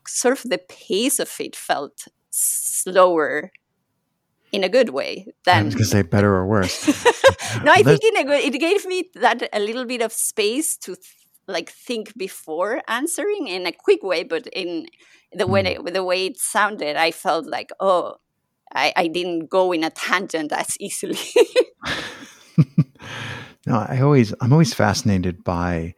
sort 0.08 0.44
of 0.44 0.50
the 0.50 0.58
pace 0.58 1.20
of 1.20 1.30
it 1.40 1.56
felt 1.56 2.08
slower 2.30 3.52
in 4.54 4.64
a 4.64 4.70
good 4.70 4.90
way 4.90 5.28
than 5.46 5.58
I 5.58 5.64
was 5.64 5.76
gonna 5.76 5.86
say 5.86 6.02
better 6.02 6.34
or 6.34 6.46
worse. 6.46 6.88
no, 7.64 7.72
I 7.72 7.84
think 7.84 8.04
in 8.04 8.18
a 8.18 8.24
good 8.24 8.44
it 8.44 8.60
gave 8.60 8.86
me 8.86 9.10
that 9.16 9.48
a 9.54 9.60
little 9.60 9.86
bit 9.86 10.02
of 10.02 10.12
space 10.12 10.76
to 10.78 10.96
like 11.48 11.70
think 11.70 12.16
before 12.18 12.82
answering 12.88 13.48
in 13.48 13.66
a 13.66 13.72
quick 13.72 14.04
way, 14.04 14.24
but 14.24 14.48
in 14.48 14.88
the 15.34 15.48
way 15.48 15.62
hmm. 15.76 15.88
it, 15.88 15.94
the 15.94 16.04
way 16.04 16.26
it 16.26 16.38
sounded, 16.38 16.96
I 16.96 17.12
felt 17.12 17.46
like 17.46 17.72
oh, 17.80 18.16
I, 18.74 18.94
I 18.96 19.08
didn't 19.08 19.50
go 19.50 19.72
in 19.72 19.84
a 19.84 19.90
tangent 19.90 20.52
as 20.62 20.78
easily. 20.80 21.18
no, 23.66 23.86
I 23.88 24.00
always 24.02 24.34
I'm 24.42 24.52
always 24.52 24.74
fascinated 24.74 25.44
by 25.44 25.96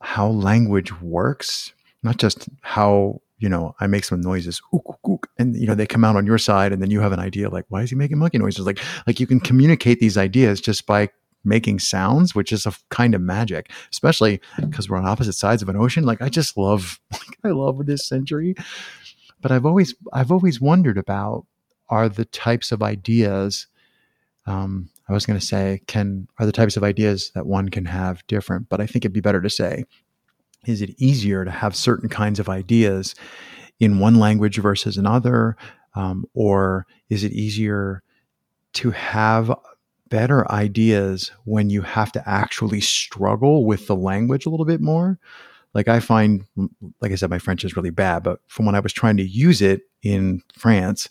how 0.00 0.28
language 0.28 1.00
works, 1.00 1.72
not 2.02 2.18
just 2.18 2.48
how 2.60 3.20
you 3.38 3.50
know, 3.50 3.74
I 3.78 3.86
make 3.88 4.04
some 4.04 4.22
noises, 4.22 4.62
ook, 4.72 4.98
ook, 5.04 5.28
and 5.38 5.54
you 5.54 5.66
know, 5.66 5.74
they 5.74 5.86
come 5.86 6.02
out 6.02 6.16
on 6.16 6.24
your 6.24 6.38
side, 6.38 6.72
and 6.72 6.80
then 6.80 6.90
you 6.90 7.00
have 7.00 7.12
an 7.12 7.20
idea 7.20 7.50
like, 7.50 7.66
why 7.68 7.82
is 7.82 7.90
he 7.90 7.96
making 7.96 8.18
monkey 8.18 8.38
noises? 8.38 8.64
Like, 8.64 8.78
like 9.06 9.20
you 9.20 9.26
can 9.26 9.38
communicate 9.38 10.00
these 10.00 10.16
ideas 10.16 10.60
just 10.60 10.86
by 10.86 11.10
making 11.44 11.78
sounds, 11.78 12.34
which 12.34 12.52
is 12.52 12.66
a 12.66 12.72
kind 12.90 13.14
of 13.14 13.20
magic, 13.20 13.70
especially 13.90 14.40
because 14.60 14.88
we're 14.88 14.96
on 14.96 15.06
opposite 15.06 15.34
sides 15.34 15.62
of 15.62 15.68
an 15.68 15.76
ocean. 15.76 16.04
Like, 16.04 16.22
I 16.22 16.28
just 16.28 16.56
love, 16.56 17.00
like, 17.12 17.38
I 17.44 17.48
love 17.48 17.84
this 17.86 18.06
century. 18.06 18.54
But 19.40 19.52
I've 19.52 19.66
always, 19.66 19.94
I've 20.12 20.32
always 20.32 20.60
wondered 20.60 20.98
about 20.98 21.46
are 21.88 22.08
the 22.08 22.24
types 22.24 22.72
of 22.72 22.82
ideas. 22.82 23.66
Um, 24.46 24.88
I 25.08 25.12
was 25.12 25.26
going 25.26 25.38
to 25.38 25.44
say, 25.44 25.82
can 25.86 26.28
are 26.38 26.46
the 26.46 26.52
types 26.52 26.76
of 26.76 26.84
ideas 26.84 27.30
that 27.34 27.46
one 27.46 27.68
can 27.68 27.84
have 27.84 28.26
different? 28.26 28.68
But 28.68 28.80
I 28.80 28.86
think 28.86 29.04
it'd 29.04 29.12
be 29.12 29.20
better 29.20 29.42
to 29.42 29.50
say 29.50 29.84
is 30.66 30.80
it 30.80 30.94
easier 30.98 31.44
to 31.44 31.50
have 31.50 31.76
certain 31.76 32.08
kinds 32.08 32.40
of 32.40 32.48
ideas 32.48 33.14
in 33.80 33.98
one 33.98 34.18
language 34.18 34.58
versus 34.58 34.96
another? 34.96 35.56
Um, 35.94 36.24
or 36.34 36.86
is 37.08 37.22
it 37.22 37.32
easier 37.32 38.02
to 38.74 38.90
have 38.90 39.54
better 40.08 40.50
ideas 40.50 41.30
when 41.44 41.70
you 41.70 41.82
have 41.82 42.12
to 42.12 42.28
actually 42.28 42.80
struggle 42.80 43.64
with 43.64 43.86
the 43.86 43.96
language 43.96 44.46
a 44.46 44.50
little 44.50 44.66
bit 44.66 44.80
more? 44.80 45.18
Like 45.72 45.88
I 45.88 46.00
find, 46.00 46.44
like 47.00 47.12
I 47.12 47.16
said, 47.16 47.30
my 47.30 47.38
French 47.38 47.64
is 47.64 47.76
really 47.76 47.90
bad, 47.90 48.22
but 48.22 48.40
from 48.46 48.66
when 48.66 48.74
I 48.74 48.80
was 48.80 48.92
trying 48.92 49.16
to 49.16 49.26
use 49.26 49.60
it 49.60 49.82
in 50.02 50.42
France, 50.56 51.08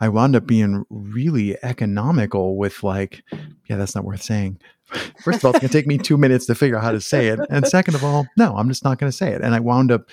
I 0.00 0.08
wound 0.08 0.36
up 0.36 0.46
being 0.46 0.84
really 0.90 1.56
economical 1.62 2.56
with 2.56 2.82
like, 2.82 3.22
yeah, 3.68 3.76
that's 3.76 3.94
not 3.94 4.04
worth 4.04 4.22
saying. 4.22 4.60
First 5.22 5.38
of 5.38 5.44
all, 5.44 5.50
it's 5.52 5.60
going 5.60 5.68
to 5.70 5.78
take 5.78 5.86
me 5.86 5.98
two 5.98 6.16
minutes 6.16 6.46
to 6.46 6.54
figure 6.54 6.76
out 6.76 6.82
how 6.82 6.92
to 6.92 7.00
say 7.00 7.28
it. 7.28 7.38
And 7.50 7.66
second 7.66 7.94
of 7.94 8.04
all, 8.04 8.26
no, 8.36 8.56
I'm 8.56 8.68
just 8.68 8.84
not 8.84 8.98
going 8.98 9.10
to 9.10 9.16
say 9.16 9.32
it. 9.32 9.42
And 9.42 9.54
I 9.54 9.60
wound 9.60 9.92
up 9.92 10.10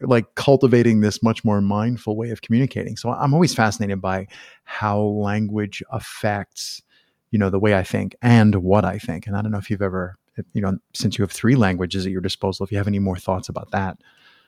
like 0.00 0.34
cultivating 0.34 1.00
this 1.00 1.22
much 1.22 1.44
more 1.44 1.60
mindful 1.60 2.16
way 2.16 2.30
of 2.30 2.42
communicating. 2.42 2.96
So 2.96 3.10
I'm 3.10 3.32
always 3.32 3.54
fascinated 3.54 4.00
by 4.00 4.26
how 4.64 5.00
language 5.00 5.82
affects, 5.90 6.82
you 7.30 7.38
know, 7.38 7.50
the 7.50 7.58
way 7.58 7.74
I 7.74 7.82
think 7.82 8.16
and 8.22 8.56
what 8.56 8.84
I 8.84 8.98
think. 8.98 9.26
And 9.26 9.36
I 9.36 9.42
don't 9.42 9.50
know 9.50 9.58
if 9.58 9.70
you've 9.70 9.82
ever, 9.82 10.16
you 10.52 10.60
know, 10.60 10.78
since 10.94 11.18
you 11.18 11.22
have 11.22 11.32
three 11.32 11.56
languages 11.56 12.06
at 12.06 12.12
your 12.12 12.20
disposal, 12.20 12.64
if 12.64 12.72
you 12.72 12.78
have 12.78 12.88
any 12.88 12.98
more 12.98 13.16
thoughts 13.16 13.48
about 13.48 13.70
that. 13.72 13.98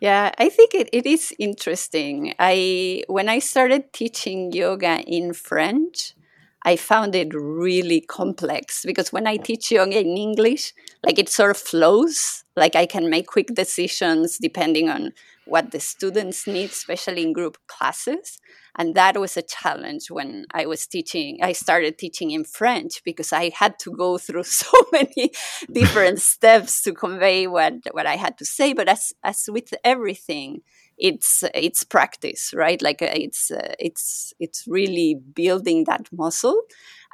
Yeah, 0.01 0.33
I 0.39 0.49
think 0.49 0.75
it, 0.75 0.89
it 0.93 1.05
is 1.05 1.35
interesting. 1.39 2.35
I 2.39 3.05
when 3.09 3.29
I 3.29 3.39
started 3.39 3.93
teaching 3.93 4.51
yoga 4.51 5.01
in 5.07 5.35
French, 5.35 6.15
I 6.63 6.77
found 6.77 7.15
it 7.15 7.35
really 7.35 8.01
complex 8.01 8.83
because 8.85 9.13
when 9.13 9.27
I 9.27 9.37
teach 9.37 9.71
yoga 9.71 10.01
in 10.01 10.17
English, 10.17 10.73
like 11.05 11.19
it 11.19 11.29
sort 11.29 11.51
of 11.51 11.59
flows. 11.59 12.45
Like 12.57 12.77
I 12.77 12.87
can 12.87 13.11
make 13.11 13.27
quick 13.27 13.49
decisions 13.49 14.39
depending 14.39 14.89
on 14.89 15.13
what 15.47 15.71
the 15.71 15.81
students 15.81 16.47
need, 16.47 16.71
especially 16.71 17.23
in 17.23 17.33
group 17.33 17.59
classes. 17.67 18.39
And 18.77 18.95
that 18.95 19.19
was 19.19 19.37
a 19.37 19.43
challenge 19.43 20.11
when 20.11 20.47
I 20.53 20.67
was 20.67 20.87
teaching. 20.87 21.39
I 21.43 21.53
started 21.53 21.99
teaching 21.99 22.31
in 22.31 22.45
French 22.45 23.03
because 23.05 23.33
I 23.33 23.51
had 23.55 23.79
to 23.81 23.91
go 23.91 24.17
through 24.17 24.45
so 24.63 24.71
many 24.93 25.33
different 25.71 26.21
steps 26.35 26.83
to 26.83 26.93
convey 26.93 27.47
what, 27.47 27.75
what 27.93 28.07
I 28.07 28.17
had 28.17 28.39
to 28.39 28.45
say. 28.45 28.73
But 28.73 28.89
as, 28.89 29.13
as 29.25 29.49
with 29.51 29.75
everything, 29.85 30.63
it's 31.01 31.43
it's 31.55 31.83
practice 31.83 32.53
right 32.55 32.83
like 32.83 33.01
uh, 33.01 33.09
it's 33.11 33.51
uh, 33.51 33.75
it's 33.79 34.35
it's 34.39 34.65
really 34.69 35.15
building 35.35 35.85
that 35.85 36.07
muscle 36.13 36.61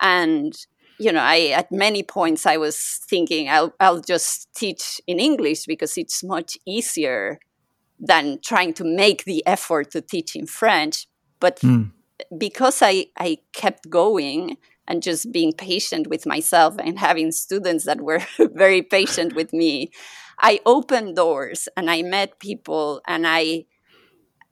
and 0.01 0.67
you 0.99 1.13
know 1.13 1.23
i 1.23 1.53
at 1.55 1.71
many 1.71 2.03
points 2.03 2.47
i 2.47 2.57
was 2.57 3.01
thinking 3.09 3.49
i'll 3.49 3.73
i'll 3.79 4.01
just 4.01 4.53
teach 4.55 5.01
in 5.07 5.21
english 5.21 5.67
because 5.67 5.97
it's 5.97 6.25
much 6.25 6.59
easier 6.67 7.39
than 7.99 8.39
trying 8.43 8.73
to 8.75 8.85
make 8.85 9.25
the 9.25 9.47
effort 9.47 9.91
to 9.91 10.01
teach 10.01 10.37
in 10.37 10.47
french 10.47 11.07
but 11.41 11.61
mm. 11.61 11.91
because 12.37 12.83
i 12.83 13.07
i 13.19 13.39
kept 13.53 13.89
going 13.91 14.57
and 14.89 15.03
just 15.03 15.33
being 15.33 15.53
patient 15.53 16.07
with 16.07 16.27
myself 16.27 16.77
and 16.79 16.99
having 16.99 17.33
students 17.33 17.85
that 17.85 18.01
were 18.01 18.21
very 18.55 18.83
patient 18.83 19.35
with 19.35 19.53
me 19.53 19.91
i 20.41 20.61
opened 20.67 21.17
doors 21.17 21.69
and 21.77 21.91
i 21.91 22.03
met 22.03 22.39
people 22.39 23.01
and 23.07 23.27
i 23.27 23.65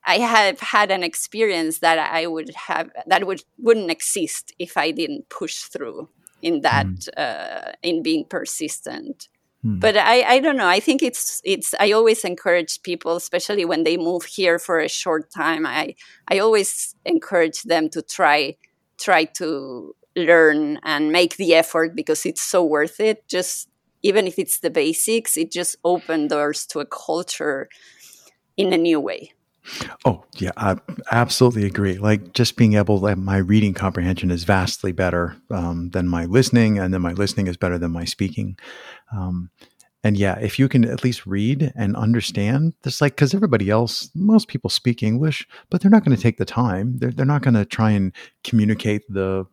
I 0.04 0.18
have 0.18 0.60
had 0.60 0.90
an 0.90 1.02
experience 1.02 1.78
that 1.78 1.98
I 1.98 2.26
would 2.26 2.50
have 2.54 2.90
that 3.06 3.26
would 3.26 3.42
wouldn't 3.58 3.90
exist 3.90 4.52
if 4.58 4.76
I 4.76 4.90
didn't 4.90 5.30
push 5.30 5.62
through 5.62 6.08
in 6.42 6.60
that 6.60 6.86
mm. 6.86 7.08
uh, 7.16 7.72
in 7.82 8.02
being 8.02 8.26
persistent. 8.26 9.28
Mm. 9.64 9.80
But 9.80 9.96
I, 9.96 10.22
I 10.22 10.40
don't 10.40 10.56
know. 10.56 10.68
I 10.68 10.80
think 10.80 11.02
it's 11.02 11.40
it's. 11.44 11.74
I 11.80 11.92
always 11.92 12.24
encourage 12.24 12.82
people, 12.82 13.16
especially 13.16 13.64
when 13.64 13.84
they 13.84 13.96
move 13.96 14.24
here 14.24 14.58
for 14.58 14.78
a 14.78 14.88
short 14.88 15.30
time. 15.30 15.66
I 15.66 15.94
I 16.28 16.38
always 16.38 16.94
encourage 17.04 17.62
them 17.62 17.88
to 17.90 18.02
try 18.02 18.56
try 18.98 19.24
to 19.24 19.94
learn 20.16 20.78
and 20.84 21.10
make 21.10 21.36
the 21.36 21.54
effort 21.54 21.96
because 21.96 22.26
it's 22.26 22.42
so 22.42 22.62
worth 22.64 23.00
it. 23.00 23.26
Just 23.26 23.68
even 24.02 24.26
if 24.26 24.38
it's 24.38 24.60
the 24.60 24.70
basics, 24.70 25.36
it 25.36 25.50
just 25.50 25.76
opens 25.82 26.30
doors 26.30 26.66
to 26.66 26.80
a 26.80 26.86
culture 26.86 27.68
in 28.56 28.72
a 28.72 28.78
new 28.78 29.00
way. 29.00 29.32
Oh, 30.04 30.24
yeah, 30.36 30.52
I 30.56 30.76
absolutely 31.10 31.64
agree. 31.64 31.98
Like 31.98 32.34
just 32.34 32.56
being 32.56 32.74
able, 32.74 33.00
to, 33.00 33.16
my 33.16 33.38
reading 33.38 33.74
comprehension 33.74 34.30
is 34.30 34.44
vastly 34.44 34.92
better 34.92 35.36
um, 35.50 35.90
than 35.90 36.06
my 36.06 36.26
listening, 36.26 36.78
and 36.78 36.92
then 36.92 37.00
my 37.00 37.12
listening 37.12 37.46
is 37.46 37.56
better 37.56 37.78
than 37.78 37.90
my 37.90 38.04
speaking. 38.04 38.58
Um, 39.12 39.50
and 40.02 40.18
yeah, 40.18 40.38
if 40.38 40.58
you 40.58 40.68
can 40.68 40.84
at 40.84 41.02
least 41.02 41.24
read 41.24 41.72
and 41.74 41.96
understand 41.96 42.74
this, 42.82 43.00
like, 43.00 43.16
because 43.16 43.32
everybody 43.32 43.70
else, 43.70 44.10
most 44.14 44.48
people 44.48 44.68
speak 44.68 45.02
English, 45.02 45.48
but 45.70 45.80
they're 45.80 45.90
not 45.90 46.04
going 46.04 46.14
to 46.14 46.22
take 46.22 46.36
the 46.36 46.44
time. 46.44 46.98
They're, 46.98 47.10
they're 47.10 47.24
not 47.24 47.40
going 47.42 47.54
to 47.54 47.64
try 47.64 47.92
and 47.92 48.12
communicate 48.42 49.02
the 49.08 49.46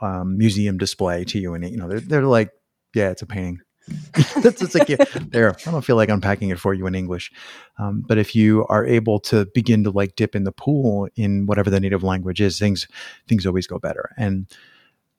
um, 0.00 0.38
museum 0.38 0.78
display 0.78 1.24
to 1.24 1.38
you. 1.38 1.52
And, 1.52 1.68
you 1.68 1.76
know, 1.76 1.88
they're, 1.88 2.00
they're 2.00 2.22
like, 2.22 2.52
yeah, 2.94 3.10
it's 3.10 3.20
a 3.20 3.26
painting. 3.26 3.60
There. 5.30 5.54
I 5.66 5.70
don't 5.70 5.84
feel 5.84 5.96
like 5.96 6.08
unpacking 6.08 6.50
it 6.50 6.58
for 6.58 6.74
you 6.74 6.86
in 6.86 6.94
English, 6.94 7.32
um, 7.78 8.02
but 8.06 8.18
if 8.18 8.34
you 8.34 8.66
are 8.68 8.84
able 8.84 9.20
to 9.20 9.46
begin 9.54 9.84
to 9.84 9.90
like 9.90 10.16
dip 10.16 10.34
in 10.34 10.44
the 10.44 10.52
pool 10.52 11.08
in 11.16 11.46
whatever 11.46 11.70
the 11.70 11.80
native 11.80 12.02
language 12.02 12.40
is, 12.40 12.58
things 12.58 12.86
things 13.26 13.46
always 13.46 13.66
go 13.66 13.78
better. 13.78 14.14
And 14.16 14.46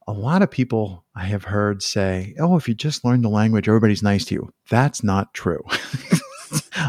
a 0.07 0.13
lot 0.13 0.41
of 0.41 0.49
people 0.49 1.05
I 1.15 1.25
have 1.25 1.45
heard 1.45 1.83
say, 1.83 2.35
"Oh, 2.39 2.55
if 2.57 2.67
you 2.67 2.73
just 2.73 3.05
learn 3.05 3.21
the 3.21 3.29
language, 3.29 3.67
everybody's 3.67 4.03
nice 4.03 4.25
to 4.25 4.35
you." 4.35 4.53
That's 4.69 5.03
not 5.03 5.33
true. 5.33 5.63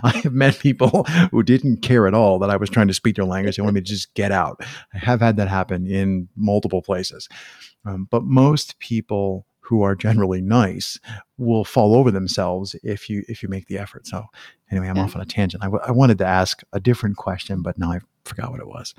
I 0.02 0.20
have 0.22 0.32
met 0.32 0.58
people 0.58 1.04
who 1.30 1.42
didn't 1.42 1.82
care 1.82 2.06
at 2.06 2.14
all 2.14 2.38
that 2.38 2.50
I 2.50 2.56
was 2.56 2.70
trying 2.70 2.88
to 2.88 2.94
speak 2.94 3.16
their 3.16 3.24
language. 3.24 3.56
They 3.56 3.62
wanted 3.62 3.74
me 3.74 3.80
to 3.82 3.86
just 3.86 4.14
get 4.14 4.32
out. 4.32 4.60
I 4.94 4.98
have 4.98 5.20
had 5.20 5.36
that 5.36 5.48
happen 5.48 5.86
in 5.86 6.28
multiple 6.36 6.82
places. 6.82 7.28
Um, 7.84 8.08
but 8.10 8.24
most 8.24 8.78
people 8.78 9.46
who 9.60 9.82
are 9.82 9.94
generally 9.94 10.40
nice 10.40 10.98
will 11.38 11.64
fall 11.64 11.94
over 11.94 12.10
themselves 12.10 12.74
if 12.82 13.08
you 13.08 13.24
if 13.28 13.42
you 13.42 13.48
make 13.48 13.66
the 13.66 13.78
effort. 13.78 14.06
So 14.06 14.26
anyway, 14.70 14.88
I'm 14.88 14.96
yeah. 14.96 15.04
off 15.04 15.14
on 15.14 15.22
a 15.22 15.26
tangent. 15.26 15.62
I, 15.62 15.66
w- 15.66 15.82
I 15.86 15.92
wanted 15.92 16.18
to 16.18 16.26
ask 16.26 16.62
a 16.72 16.80
different 16.80 17.16
question, 17.16 17.62
but 17.62 17.78
now 17.78 17.92
I 17.92 18.00
forgot 18.24 18.50
what 18.50 18.60
it 18.60 18.66
was. 18.66 18.94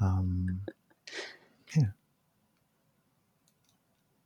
Um, 0.00 0.60
yeah. 1.74 1.84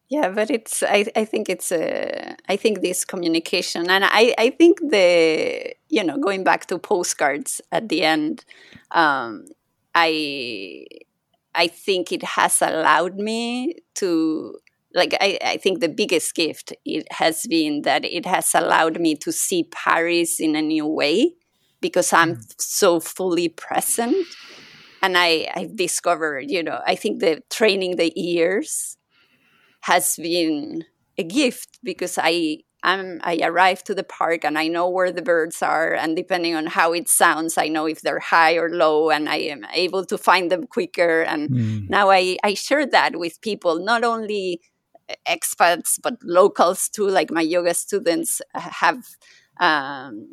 Yeah, 0.09 0.29
but 0.31 0.50
it's. 0.50 0.83
I, 0.83 1.07
I 1.14 1.25
think 1.25 1.49
it's 1.49 1.71
a. 1.71 2.35
I 2.49 2.57
think 2.57 2.81
this 2.81 3.05
communication, 3.05 3.88
and 3.88 4.05
I. 4.05 4.35
I 4.38 4.50
think 4.50 4.81
the. 4.81 5.73
You 5.88 6.05
know, 6.05 6.19
going 6.19 6.43
back 6.43 6.67
to 6.67 6.79
postcards 6.79 7.61
at 7.71 7.88
the 7.88 8.02
end. 8.02 8.45
Um, 8.90 9.47
I 9.95 10.87
I 11.55 11.67
think 11.69 12.12
it 12.12 12.23
has 12.23 12.62
allowed 12.62 13.17
me 13.17 13.75
to 13.97 14.59
like 14.94 15.14
I, 15.20 15.38
I 15.44 15.56
think 15.56 15.80
the 15.80 15.88
biggest 15.88 16.35
gift 16.35 16.73
it 16.85 17.06
has 17.12 17.47
been 17.47 17.82
that 17.82 18.04
it 18.04 18.26
has 18.26 18.54
allowed 18.54 19.00
me 19.00 19.14
to 19.16 19.32
see 19.32 19.64
Paris 19.64 20.40
in 20.40 20.56
a 20.56 20.62
new 20.62 20.87
way 20.87 21.35
because 21.80 22.12
I'm 22.12 22.37
mm. 22.37 22.54
so 22.59 23.00
fully 23.00 23.49
present. 23.49 24.16
And 25.02 25.16
I, 25.16 25.50
I've 25.54 25.76
discovered, 25.76 26.50
you 26.50 26.62
know, 26.62 26.80
I 26.87 26.94
think 26.94 27.20
the 27.20 27.42
training 27.50 27.97
the 27.97 28.12
ears 28.20 28.99
has 29.82 30.16
been 30.16 30.85
a 31.16 31.23
gift 31.23 31.78
because 31.82 32.18
I 32.20 32.59
I'm, 32.82 33.20
I 33.23 33.40
arrive 33.42 33.85
to 33.85 33.94
the 33.94 34.04
park 34.04 34.44
and 34.44 34.59
I 34.59 34.68
know 34.68 34.88
where 34.88 35.12
the 35.12 35.23
birds 35.23 35.62
are, 35.62 35.92
and 35.92 36.16
depending 36.16 36.54
on 36.54 36.66
how 36.66 36.94
it 36.94 37.09
sounds, 37.09 37.59
I 37.59 37.68
know 37.68 37.87
if 37.87 38.00
they're 38.00 38.20
high 38.20 38.54
or 38.54 38.70
low, 38.70 39.11
and 39.11 39.28
I 39.28 39.37
am 39.37 39.66
able 39.75 40.06
to 40.06 40.16
find 40.16 40.50
them 40.50 40.66
quicker. 40.66 41.20
And 41.20 41.50
mm. 41.50 41.90
now 41.90 42.11
I, 42.11 42.38
I 42.42 42.54
share 42.54 42.87
that 42.87 43.16
with 43.16 43.40
people, 43.42 43.85
not 43.85 44.02
only 44.02 44.62
expats 45.26 45.99
but 46.02 46.17
locals 46.23 46.88
too. 46.88 47.09
Like 47.09 47.31
my 47.31 47.43
yoga 47.43 47.75
students 47.75 48.43
have 48.55 49.05
um, 49.59 50.29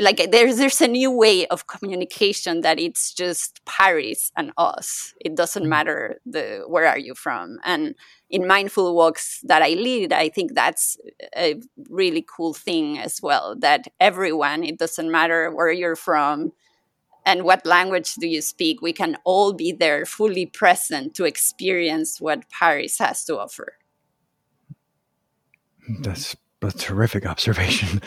like 0.00 0.30
there's 0.30 0.56
there's 0.56 0.80
a 0.80 0.88
new 0.88 1.10
way 1.10 1.46
of 1.46 1.66
communication 1.66 2.62
that 2.62 2.78
it's 2.78 3.12
just 3.12 3.64
Paris 3.64 4.32
and 4.36 4.52
us. 4.56 5.14
It 5.20 5.36
doesn't 5.36 5.62
mm-hmm. 5.62 5.70
matter 5.70 6.20
the 6.24 6.64
where 6.66 6.86
are 6.86 6.98
you 6.98 7.14
from. 7.14 7.58
And 7.64 7.94
in 8.30 8.46
mindful 8.46 8.94
walks 8.94 9.40
that 9.44 9.62
I 9.62 9.70
lead, 9.70 10.12
I 10.12 10.28
think 10.28 10.54
that's 10.54 10.96
a 11.36 11.60
really 11.90 12.24
cool 12.26 12.54
thing 12.54 12.98
as 12.98 13.20
well. 13.22 13.54
That 13.58 13.88
everyone, 14.00 14.64
it 14.64 14.78
doesn't 14.78 15.10
matter 15.10 15.50
where 15.50 15.70
you're 15.70 15.96
from 15.96 16.52
and 17.24 17.44
what 17.44 17.64
language 17.64 18.14
do 18.14 18.26
you 18.26 18.42
speak, 18.42 18.82
we 18.82 18.92
can 18.92 19.16
all 19.24 19.52
be 19.52 19.72
there 19.72 20.04
fully 20.04 20.46
present 20.46 21.14
to 21.14 21.24
experience 21.24 22.20
what 22.20 22.48
Paris 22.50 22.98
has 22.98 23.24
to 23.26 23.38
offer. 23.38 23.74
That's 25.88 26.36
a 26.62 26.70
terrific 26.70 27.26
observation. 27.26 28.00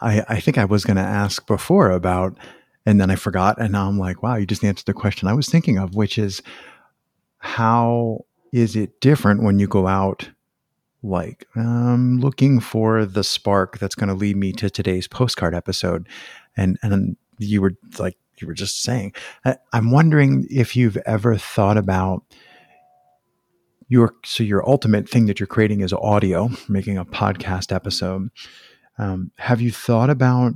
I, 0.00 0.24
I 0.28 0.40
think 0.40 0.58
I 0.58 0.64
was 0.64 0.84
going 0.84 0.96
to 0.96 1.02
ask 1.02 1.46
before 1.46 1.90
about, 1.90 2.36
and 2.86 3.00
then 3.00 3.10
I 3.10 3.16
forgot. 3.16 3.60
And 3.60 3.72
now 3.72 3.88
I'm 3.88 3.98
like, 3.98 4.22
wow, 4.22 4.36
you 4.36 4.46
just 4.46 4.64
answered 4.64 4.86
the 4.86 4.94
question 4.94 5.28
I 5.28 5.34
was 5.34 5.48
thinking 5.48 5.78
of, 5.78 5.94
which 5.94 6.18
is 6.18 6.42
how 7.38 8.24
is 8.52 8.76
it 8.76 9.00
different 9.00 9.42
when 9.42 9.58
you 9.58 9.66
go 9.66 9.86
out 9.86 10.30
like 11.02 11.46
um, 11.54 12.18
looking 12.18 12.60
for 12.60 13.04
the 13.04 13.22
spark 13.22 13.78
that's 13.78 13.94
going 13.94 14.08
to 14.08 14.14
lead 14.14 14.36
me 14.36 14.52
to 14.52 14.68
today's 14.68 15.06
postcard 15.06 15.54
episode 15.54 16.08
and 16.56 16.78
and 16.82 17.16
you 17.38 17.62
were 17.62 17.74
like 17.98 18.16
you 18.38 18.46
were 18.46 18.54
just 18.54 18.82
saying 18.82 19.12
i'm 19.72 19.90
wondering 19.92 20.46
if 20.50 20.74
you've 20.74 20.96
ever 21.06 21.36
thought 21.36 21.76
about 21.76 22.24
your 23.88 24.14
so 24.24 24.42
your 24.42 24.68
ultimate 24.68 25.08
thing 25.08 25.26
that 25.26 25.40
you're 25.40 25.46
creating 25.46 25.80
is 25.80 25.92
audio, 25.92 26.50
making 26.68 26.98
a 26.98 27.04
podcast 27.04 27.74
episode. 27.74 28.30
Um, 28.98 29.32
have 29.38 29.60
you 29.60 29.70
thought 29.70 30.10
about? 30.10 30.52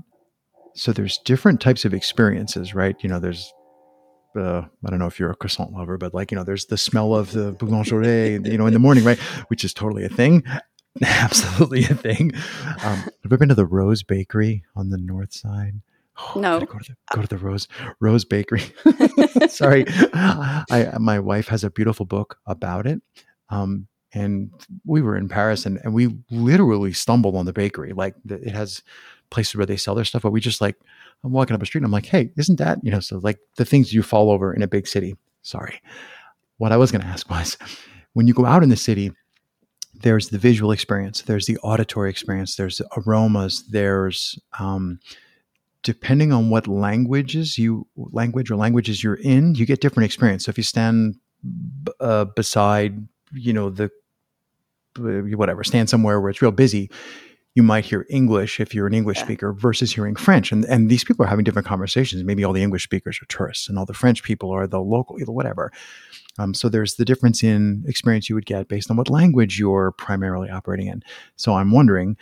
So 0.75 0.93
there's 0.93 1.19
different 1.19 1.61
types 1.61 1.85
of 1.85 1.93
experiences, 1.93 2.75
right? 2.75 2.97
You 3.01 3.09
know, 3.09 3.19
there's 3.19 3.53
uh, 4.37 4.63
I 4.85 4.91
don't 4.91 4.99
know 4.99 5.07
if 5.07 5.19
you're 5.19 5.31
a 5.31 5.37
croissant 5.37 5.73
lover, 5.73 5.99
but 5.99 6.15
like 6.15 6.31
you 6.31 6.37
know, 6.37 6.45
there's 6.45 6.67
the 6.67 6.79
smell 6.79 7.15
of 7.15 7.33
the 7.33 7.53
boulangerie, 7.53 8.47
you 8.51 8.59
know, 8.59 8.67
in 8.67 8.73
the 8.73 8.79
morning, 8.79 9.05
right? 9.05 9.19
Which 9.49 9.65
is 9.65 9.75
totally 9.75 10.05
a 10.05 10.09
thing, 10.09 10.45
absolutely 11.03 11.85
a 11.85 11.95
thing. 11.95 12.33
Um, 12.85 12.99
have 12.99 13.31
you 13.31 13.39
been 13.39 13.49
to 13.49 13.55
the 13.55 13.67
Rose 13.67 14.03
Bakery 14.03 14.65
on 14.77 14.91
the 14.91 14.99
north 14.99 15.33
side? 15.33 15.81
Oh, 16.35 16.41
no. 16.41 16.61
Go 16.61 16.79
to, 16.79 16.93
the, 16.93 17.17
go 17.17 17.23
to 17.23 17.29
the 17.29 17.39
Rose 17.39 17.69
Rose 18.01 18.25
Bakery. 18.25 18.63
Sorry, 19.49 19.85
I 19.89 20.95
my 21.01 21.19
wife 21.19 21.49
has 21.49 21.65
a 21.65 21.71
beautiful 21.71 22.07
book 22.07 22.39
about 22.47 22.87
it, 22.87 23.01
um, 23.49 23.89
and 24.13 24.51
we 24.85 25.01
were 25.01 25.17
in 25.17 25.29
Paris, 25.29 25.65
and 25.65 25.81
and 25.85 25.95
we 25.95 26.15
literally 26.31 26.93
stumbled 26.93 27.35
on 27.35 27.47
the 27.47 27.53
bakery. 27.53 27.93
Like 27.95 28.15
the, 28.25 28.35
it 28.37 28.55
has 28.55 28.83
places 29.31 29.57
where 29.57 29.67
they 29.67 29.77
sell 29.77 29.95
their 29.95 30.05
stuff, 30.05 30.23
but 30.23 30.33
we 30.33 30.41
just 30.41 30.61
like 30.61 30.77
I'm 31.25 31.33
walking 31.33 31.55
up 31.55 31.63
a 31.63 31.67
street, 31.67 31.81
and 31.81 31.87
I'm 31.87 31.93
like, 31.93 32.07
hey, 32.07 32.31
isn't 32.37 32.59
that 32.59 32.79
you 32.83 32.91
know? 32.91 33.01
So 33.01 33.19
like 33.19 33.39
the 33.57 33.65
things 33.65 33.95
you 33.95 34.03
fall 34.03 34.31
over 34.31 34.53
in 34.53 34.63
a 34.63 34.69
big 34.69 34.87
city. 34.87 35.17
Sorry, 35.41 35.81
what 36.59 36.73
I 36.73 36.77
was 36.77 36.93
going 36.93 37.03
to 37.03 37.09
ask 37.09 37.29
was, 37.31 37.57
when 38.13 38.29
you 38.29 38.35
go 38.35 38.45
out 38.45 38.63
in 38.63 38.69
the 38.69 38.77
city, 38.77 39.13
there's 39.95 40.29
the 40.29 40.39
visual 40.39 40.73
experience, 40.73 41.23
there's 41.23 41.47
the 41.47 41.59
auditory 41.59 42.11
experience, 42.11 42.57
there's 42.57 42.81
aromas, 42.97 43.65
there's 43.71 44.39
um, 44.59 45.01
depending 45.83 46.33
on 46.33 46.51
what 46.51 46.67
languages 46.67 47.59
you 47.59 47.87
language 47.97 48.51
or 48.51 48.57
languages 48.57 49.03
you're 49.03 49.15
in, 49.15 49.55
you 49.55 49.67
get 49.67 49.81
different 49.81 50.05
experience. 50.05 50.45
So 50.45 50.51
if 50.51 50.57
you 50.57 50.65
stand 50.65 51.17
uh, 52.01 52.27
beside, 52.27 53.07
you 53.33 53.53
know, 53.53 53.71
the 53.71 53.91
whatever, 54.97 55.65
stand 55.65 55.89
somewhere 55.89 56.21
where 56.21 56.31
it's 56.31 56.43
real 56.43 56.53
busy, 56.53 56.91
you 57.55 57.63
might 57.63 57.85
hear 57.85 58.07
English 58.09 58.61
if 58.61 58.75
you're 58.75 58.87
an 58.87 58.95
English 58.95 59.19
yeah. 59.19 59.25
speaker 59.25 59.53
versus 59.53 59.93
hearing 59.93 60.17
French. 60.17 60.53
And 60.53 60.65
and 60.67 60.91
these 60.91 61.05
people 61.05 61.25
are 61.25 61.29
having 61.29 61.45
different 61.45 61.67
conversations. 61.67 62.23
Maybe 62.25 62.45
all 62.45 62.53
the 62.53 62.63
English 62.63 62.85
speakers 62.85 63.21
are 63.21 63.27
tourists, 63.27 63.69
and 63.69 63.79
all 63.79 63.85
the 63.85 63.95
French 63.95 64.23
people 64.23 64.51
are 64.51 64.67
the 64.67 64.81
local, 64.81 65.19
whatever. 65.27 65.73
Um, 66.39 66.55
so 66.55 66.69
there's 66.69 66.95
the 66.95 67.05
difference 67.05 67.43
in 67.43 67.85
experience 67.87 68.29
you 68.29 68.35
would 68.35 68.47
get 68.47 68.69
based 68.69 68.91
on 68.91 68.97
what 68.97 69.11
language 69.11 69.59
you're 69.59 69.93
primarily 69.93 70.49
operating 70.49 70.87
in. 70.87 71.03
So 71.37 71.55
I'm 71.55 71.73
wondering, 71.73 72.17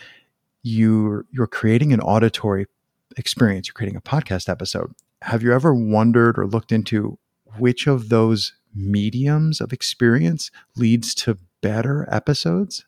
you 0.63 1.25
you're 1.31 1.47
creating 1.47 1.93
an 1.93 2.01
auditory 2.01 2.67
experience, 3.17 3.69
you're 3.69 3.75
creating 3.75 3.97
a 3.97 4.01
podcast 4.01 4.49
episode. 4.49 4.93
Have 5.23 5.43
you 5.43 5.53
ever 5.53 5.75
wondered 5.75 6.39
or 6.39 6.47
looked 6.47 6.73
into 6.73 7.19
which 7.59 7.87
of 7.87 8.09
those 8.09 8.53
mediums 8.75 9.61
of 9.61 9.73
experience 9.73 10.51
leads 10.77 11.15
to 11.15 11.39
better 11.61 12.09
episodes? 12.11 12.87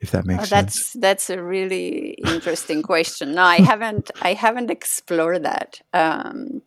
If 0.00 0.12
that 0.12 0.26
makes 0.26 0.44
oh, 0.44 0.46
that's, 0.46 0.74
sense. 0.74 0.92
That's 0.92 1.30
a 1.30 1.42
really 1.42 2.10
interesting 2.24 2.82
question. 2.92 3.34
No, 3.34 3.42
I 3.42 3.56
haven't. 3.56 4.12
I 4.22 4.34
haven't 4.34 4.70
explored 4.70 5.42
that, 5.42 5.80
um, 5.92 6.62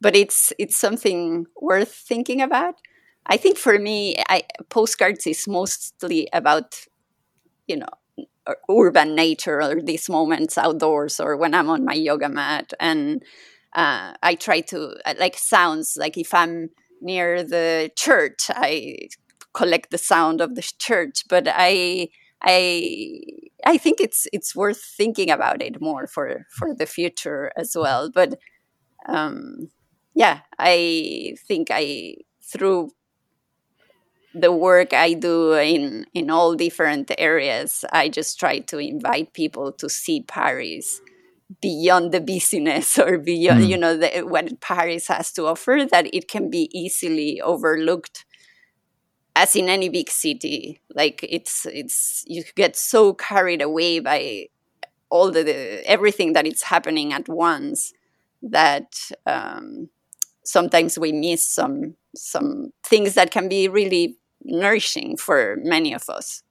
but 0.00 0.14
it's 0.14 0.52
it's 0.56 0.76
something 0.76 1.46
worth 1.60 1.92
thinking 1.92 2.40
about. 2.40 2.76
I 3.26 3.36
think 3.36 3.58
for 3.58 3.78
me, 3.78 4.16
I, 4.28 4.42
postcards 4.68 5.26
is 5.26 5.48
mostly 5.48 6.28
about, 6.32 6.86
you 7.66 7.76
know, 7.76 7.88
urban 8.70 9.14
nature 9.14 9.60
or 9.62 9.82
these 9.82 10.08
moments 10.08 10.58
outdoors 10.58 11.20
or 11.20 11.36
when 11.36 11.54
I'm 11.54 11.68
on 11.70 11.84
my 11.84 11.94
yoga 11.94 12.28
mat. 12.28 12.72
And 12.80 13.22
uh, 13.74 14.14
I 14.22 14.34
try 14.34 14.60
to, 14.62 14.96
uh, 15.04 15.14
like, 15.18 15.36
sounds 15.36 15.96
like 15.98 16.16
if 16.16 16.32
I'm 16.34 16.70
near 17.00 17.42
the 17.42 17.90
church, 17.96 18.50
I 18.50 19.08
collect 19.54 19.90
the 19.90 19.98
sound 19.98 20.40
of 20.40 20.54
the 20.54 20.62
church. 20.78 21.24
But 21.28 21.48
I, 21.48 22.08
I, 22.42 23.20
I 23.64 23.78
think 23.78 24.00
it's 24.00 24.26
it's 24.32 24.54
worth 24.54 24.82
thinking 24.96 25.30
about 25.30 25.62
it 25.62 25.80
more 25.80 26.06
for 26.06 26.46
for 26.50 26.74
the 26.74 26.86
future 26.86 27.50
as 27.56 27.72
well. 27.74 28.10
But 28.10 28.38
um, 29.08 29.68
yeah, 30.14 30.40
I 30.58 31.34
think 31.46 31.68
I 31.70 32.16
through 32.42 32.90
the 34.40 34.52
work 34.52 34.92
I 34.92 35.14
do 35.14 35.54
in 35.54 36.06
in 36.14 36.30
all 36.30 36.54
different 36.54 37.10
areas, 37.18 37.84
I 37.92 38.08
just 38.08 38.38
try 38.38 38.60
to 38.60 38.78
invite 38.78 39.32
people 39.32 39.72
to 39.72 39.88
see 39.88 40.22
Paris 40.22 41.00
beyond 41.62 42.12
the 42.12 42.20
busyness 42.20 42.98
or 42.98 43.18
beyond 43.18 43.64
mm. 43.64 43.68
you 43.68 43.78
know 43.78 43.96
the, 43.96 44.22
what 44.26 44.60
Paris 44.60 45.08
has 45.08 45.32
to 45.32 45.46
offer. 45.46 45.86
That 45.90 46.12
it 46.14 46.28
can 46.28 46.50
be 46.50 46.68
easily 46.72 47.40
overlooked, 47.40 48.24
as 49.34 49.56
in 49.56 49.68
any 49.68 49.88
big 49.88 50.10
city. 50.10 50.80
Like 50.94 51.24
it's 51.28 51.66
it's 51.66 52.24
you 52.26 52.44
get 52.54 52.76
so 52.76 53.14
carried 53.14 53.62
away 53.62 54.00
by 54.00 54.48
all 55.08 55.30
the, 55.30 55.42
the 55.42 55.88
everything 55.88 56.32
that 56.34 56.46
is 56.46 56.62
happening 56.62 57.12
at 57.12 57.28
once 57.28 57.92
that 58.42 59.10
um, 59.24 59.88
sometimes 60.44 60.98
we 60.98 61.12
miss 61.12 61.48
some 61.48 61.94
some 62.14 62.72
things 62.84 63.14
that 63.14 63.30
can 63.30 63.48
be 63.48 63.68
really 63.68 64.16
nourishing 64.46 65.16
for 65.16 65.56
many 65.62 65.92
of 65.92 66.08
us. 66.08 66.42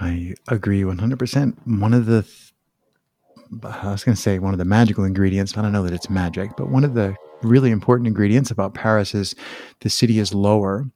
I 0.00 0.34
agree 0.48 0.82
100%. 0.82 1.54
One 1.80 1.94
of 1.94 2.06
the, 2.06 2.26
I 3.62 3.92
was 3.92 4.02
going 4.02 4.16
to 4.16 4.20
say 4.20 4.38
one 4.38 4.54
of 4.54 4.58
the 4.58 4.64
magical 4.64 5.04
ingredients, 5.04 5.56
I 5.56 5.62
don't 5.62 5.72
know 5.72 5.82
that 5.84 5.92
it's 5.92 6.10
magic, 6.10 6.50
but 6.56 6.70
one 6.70 6.84
of 6.84 6.94
the 6.94 7.14
really 7.42 7.70
important 7.70 8.06
ingredients 8.06 8.50
about 8.50 8.74
Paris 8.74 9.14
is 9.14 9.34
the 9.80 9.90
city 9.90 10.18
is 10.18 10.32
lower. 10.32 10.86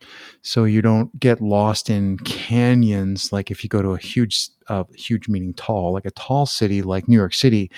So 0.43 0.65
you 0.65 0.81
don't 0.83 1.19
get 1.21 1.41
lost 1.41 1.91
in 1.91 2.19
canyons 2.19 3.33
like 3.33 3.51
if 3.51 3.63
you 3.63 3.69
go 3.69 3.83
to 3.83 3.91
a 3.91 3.99
huge, 3.99 4.49
uh, 4.69 4.85
huge 4.95 5.29
meaning 5.29 5.55
tall, 5.55 5.93
like 5.93 6.07
a 6.07 6.11
tall 6.13 6.47
city 6.47 6.83
like 6.83 7.09
New 7.09 7.17
York 7.17 7.35
City 7.35 7.71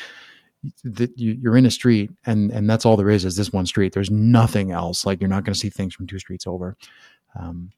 that 0.84 1.18
you, 1.18 1.50
are 1.50 1.56
in 1.56 1.66
a 1.66 1.70
street 1.70 2.10
and 2.26 2.50
and 2.50 2.68
that's 2.68 2.84
all 2.84 2.96
there 2.96 3.10
is 3.10 3.24
is 3.24 3.36
this 3.36 3.52
one 3.52 3.66
street. 3.66 3.92
There's 3.92 4.10
nothing 4.10 4.72
else. 4.72 5.06
Like 5.06 5.20
you're 5.20 5.28
not 5.28 5.44
going 5.44 5.54
to 5.54 5.58
see 5.58 5.70
things 5.70 5.94
from 5.94 6.06
two 6.06 6.18
streets 6.18 6.46
over. 6.46 6.76
Um, 7.38 7.70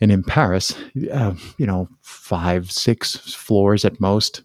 and 0.00 0.10
in 0.12 0.22
paris 0.22 0.74
uh, 1.12 1.34
you 1.56 1.66
know 1.66 1.88
five 2.02 2.70
six 2.70 3.16
floors 3.34 3.84
at 3.84 4.00
most. 4.00 4.42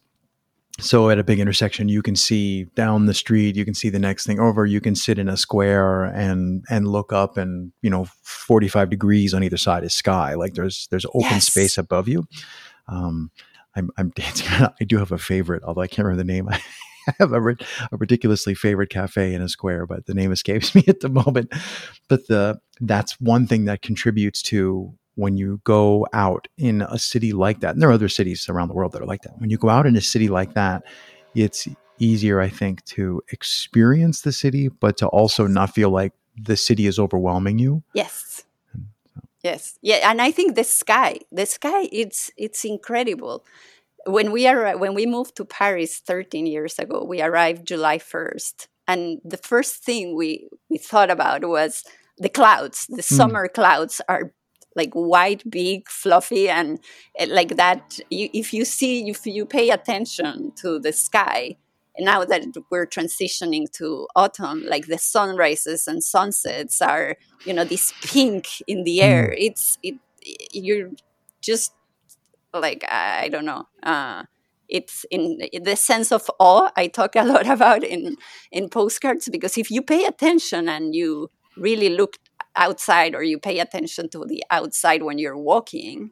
So 0.80 1.10
at 1.10 1.20
a 1.20 1.24
big 1.24 1.40
intersection 1.40 1.90
you 1.90 2.02
can 2.02 2.16
see 2.16 2.66
down 2.76 3.06
the 3.06 3.14
street 3.14 3.56
you 3.56 3.66
can 3.66 3.74
see 3.74 3.90
the 3.90 4.00
next 4.00 4.26
thing 4.26 4.40
over 4.40 4.66
you 4.66 4.80
can 4.80 4.96
sit 4.96 5.20
in 5.20 5.28
a 5.28 5.36
square 5.36 6.06
and 6.06 6.64
and 6.70 6.88
look 6.88 7.12
up 7.12 7.38
and 7.38 7.74
you 7.82 7.90
know 7.90 8.06
45 8.24 8.90
degrees 8.90 9.34
on 9.34 9.44
either 9.44 9.58
side 9.58 9.84
is 9.84 9.94
sky. 9.94 10.36
Like 10.36 10.54
there's 10.54 10.88
there's 10.90 11.06
open 11.08 11.22
yes. 11.24 11.48
space 11.48 11.78
above 11.78 12.08
you. 12.08 12.26
Um 12.88 13.32
i'm 13.76 13.90
i'm 13.98 14.10
dancing. 14.12 14.48
I 14.82 14.84
do 14.86 14.98
have 14.98 15.12
a 15.12 15.18
favorite 15.18 15.64
although 15.64 15.82
i 15.82 15.88
can't 15.88 16.06
remember 16.06 16.24
the 16.24 16.32
name. 16.32 16.48
i 16.48 16.62
have 17.20 17.34
a, 17.34 17.40
a 17.40 17.98
ridiculously 17.98 18.54
favorite 18.54 18.90
cafe 18.90 19.34
in 19.34 19.42
a 19.42 19.50
square 19.50 19.86
but 19.86 20.06
the 20.06 20.14
name 20.14 20.32
escapes 20.32 20.74
me 20.76 20.84
at 20.88 21.00
the 21.00 21.10
moment 21.10 21.52
but 22.08 22.28
the 22.28 22.60
that's 22.82 23.20
one 23.20 23.46
thing 23.48 23.66
that 23.66 23.82
contributes 23.82 24.42
to 24.42 24.94
when 25.20 25.36
you 25.36 25.60
go 25.66 26.08
out 26.14 26.48
in 26.58 26.82
a 26.82 26.98
city 26.98 27.34
like 27.34 27.60
that, 27.60 27.74
and 27.74 27.82
there 27.82 27.90
are 27.90 27.94
other 27.94 28.08
cities 28.08 28.48
around 28.48 28.70
the 28.70 28.74
world 28.74 28.94
that 28.94 29.02
are 29.02 29.06
like 29.06 29.22
that. 29.24 29.38
When 29.38 29.50
you 29.50 29.58
go 29.58 29.68
out 29.68 29.86
in 29.86 29.98
a 29.98 30.02
city 30.02 30.30
like 30.30 30.54
that, 30.54 30.84
it's 31.36 31.68
easier, 32.00 32.40
I 32.40 32.48
think, 32.48 32.86
to 32.86 33.22
experience 33.34 34.22
the 34.22 34.32
city, 34.32 34.70
but 34.70 34.96
to 34.98 35.08
also 35.08 35.46
not 35.46 35.76
feel 35.76 35.90
like 35.90 36.14
the 36.42 36.56
city 36.56 36.88
is 36.88 36.98
overwhelming 36.98 37.60
you. 37.60 37.84
Yes. 37.94 38.46
Yes. 39.44 39.78
Yeah, 39.82 40.10
and 40.10 40.22
I 40.22 40.32
think 40.32 40.56
the 40.56 40.64
sky, 40.64 41.20
the 41.34 41.46
sky, 41.46 41.90
it's 41.92 42.32
it's 42.38 42.64
incredible. 42.64 43.46
When 44.10 44.32
we 44.32 44.48
are 44.48 44.78
when 44.78 44.96
we 44.96 45.06
moved 45.06 45.36
to 45.38 45.46
Paris 45.46 46.00
13 46.00 46.48
years 46.48 46.80
ago, 46.80 47.04
we 47.04 47.22
arrived 47.22 47.68
July 47.68 48.00
1st, 48.00 48.68
and 48.88 49.20
the 49.24 49.38
first 49.38 49.84
thing 49.84 50.16
we 50.16 50.50
we 50.70 50.78
thought 50.80 51.12
about 51.12 51.46
was 51.46 51.84
the 52.18 52.30
clouds. 52.30 52.88
The 52.88 53.04
mm. 53.04 53.18
summer 53.18 53.48
clouds 53.48 54.02
are 54.10 54.34
like 54.76 54.94
white, 54.94 55.44
big, 55.50 55.88
fluffy, 55.88 56.50
and 56.50 56.80
like 57.28 57.56
that. 57.58 58.00
You, 58.10 58.30
if 58.34 58.52
you 58.52 58.66
see, 58.66 59.08
if 59.10 59.26
you 59.26 59.46
pay 59.46 59.70
attention 59.70 60.54
to 60.62 60.80
the 60.80 60.92
sky, 60.92 61.58
now 62.00 62.26
that 62.26 62.46
we're 62.72 62.88
transitioning 62.88 63.72
to 63.74 64.08
autumn, 64.16 64.66
like 64.68 64.88
the 64.88 64.98
sunrises 64.98 65.88
and 65.88 66.04
sunsets 66.04 66.82
are, 66.82 67.16
you 67.46 67.54
know, 67.54 67.64
this 67.64 67.94
pink 68.02 68.48
in 68.66 68.86
the 68.86 69.02
air. 69.02 69.28
Mm. 69.28 69.36
It's 69.38 69.78
it. 69.84 69.96
You're 70.52 70.90
just 71.42 71.74
like 72.54 72.86
I 72.90 73.30
don't 73.30 73.46
know. 73.46 73.68
Uh, 73.84 74.24
it's 74.68 75.06
in 75.10 75.40
the 75.64 75.76
sense 75.76 76.12
of 76.12 76.30
awe 76.40 76.70
I 76.76 76.88
talk 76.88 77.16
a 77.16 77.24
lot 77.34 77.48
about 77.48 77.84
in 77.84 78.18
in 78.52 78.70
postcards 78.70 79.30
because 79.30 79.58
if 79.58 79.72
you 79.72 79.82
pay 79.82 80.06
attention 80.06 80.70
and 80.70 80.96
you 80.96 81.30
really 81.58 81.90
look 81.90 82.18
outside 82.56 83.16
or 83.16 83.24
you 83.24 83.40
pay 83.40 83.60
attention 83.60 84.10
to 84.10 84.26
the 84.26 84.44
outside 84.52 85.04
when 85.04 85.18
you're 85.18 85.38
walking, 85.38 86.12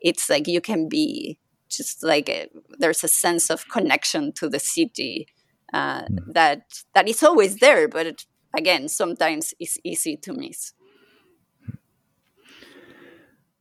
it's 0.00 0.28
like 0.30 0.46
you 0.46 0.60
can 0.60 0.88
be 0.88 1.38
just 1.68 2.02
like 2.02 2.28
a, 2.28 2.48
there's 2.78 3.04
a 3.04 3.08
sense 3.08 3.50
of 3.50 3.68
connection 3.68 4.32
to 4.32 4.48
the 4.48 4.58
city 4.58 5.26
uh, 5.72 6.02
mm. 6.02 6.18
that 6.32 6.62
that 6.94 7.08
is 7.08 7.22
always 7.22 7.56
there, 7.56 7.88
but 7.88 8.06
it, 8.06 8.26
again, 8.56 8.88
sometimes 8.88 9.54
it's 9.60 9.78
easy 9.84 10.16
to 10.16 10.32
miss. 10.32 10.72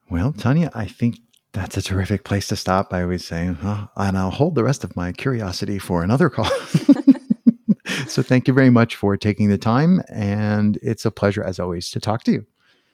Well, 0.10 0.34
Tania, 0.34 0.72
I 0.74 0.88
think 0.88 1.18
that's 1.52 1.78
a 1.78 1.82
terrific 1.82 2.24
place 2.24 2.48
to 2.48 2.56
stop. 2.56 2.94
I 2.94 3.04
always 3.04 3.26
say, 3.26 3.56
oh, 3.64 3.88
and 3.96 4.18
I'll 4.18 4.32
hold 4.32 4.56
the 4.56 4.64
rest 4.64 4.84
of 4.84 4.96
my 4.96 5.12
curiosity 5.12 5.80
for 5.80 6.04
another 6.04 6.30
call. 6.30 6.50
so 8.08 8.22
thank 8.22 8.48
you 8.48 8.54
very 8.54 8.70
much 8.70 8.96
for 8.96 9.18
taking 9.18 9.50
the 9.50 9.58
time. 9.58 10.02
And 10.10 10.78
it's 10.82 11.06
a 11.06 11.12
pleasure, 11.12 11.44
as 11.44 11.60
always, 11.60 11.90
to 11.92 12.00
talk 12.00 12.24
to 12.24 12.32
you. 12.32 12.46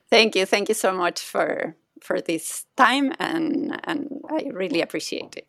Thank 0.09 0.35
you. 0.35 0.45
Thank 0.45 0.69
you 0.69 0.75
so 0.75 0.93
much 0.93 1.21
for 1.21 1.75
for 2.01 2.21
this 2.21 2.65
time 2.77 3.13
and 3.19 3.79
and 3.85 4.21
I 4.29 4.49
really 4.53 4.81
appreciate 4.81 5.35
it. 5.37 5.47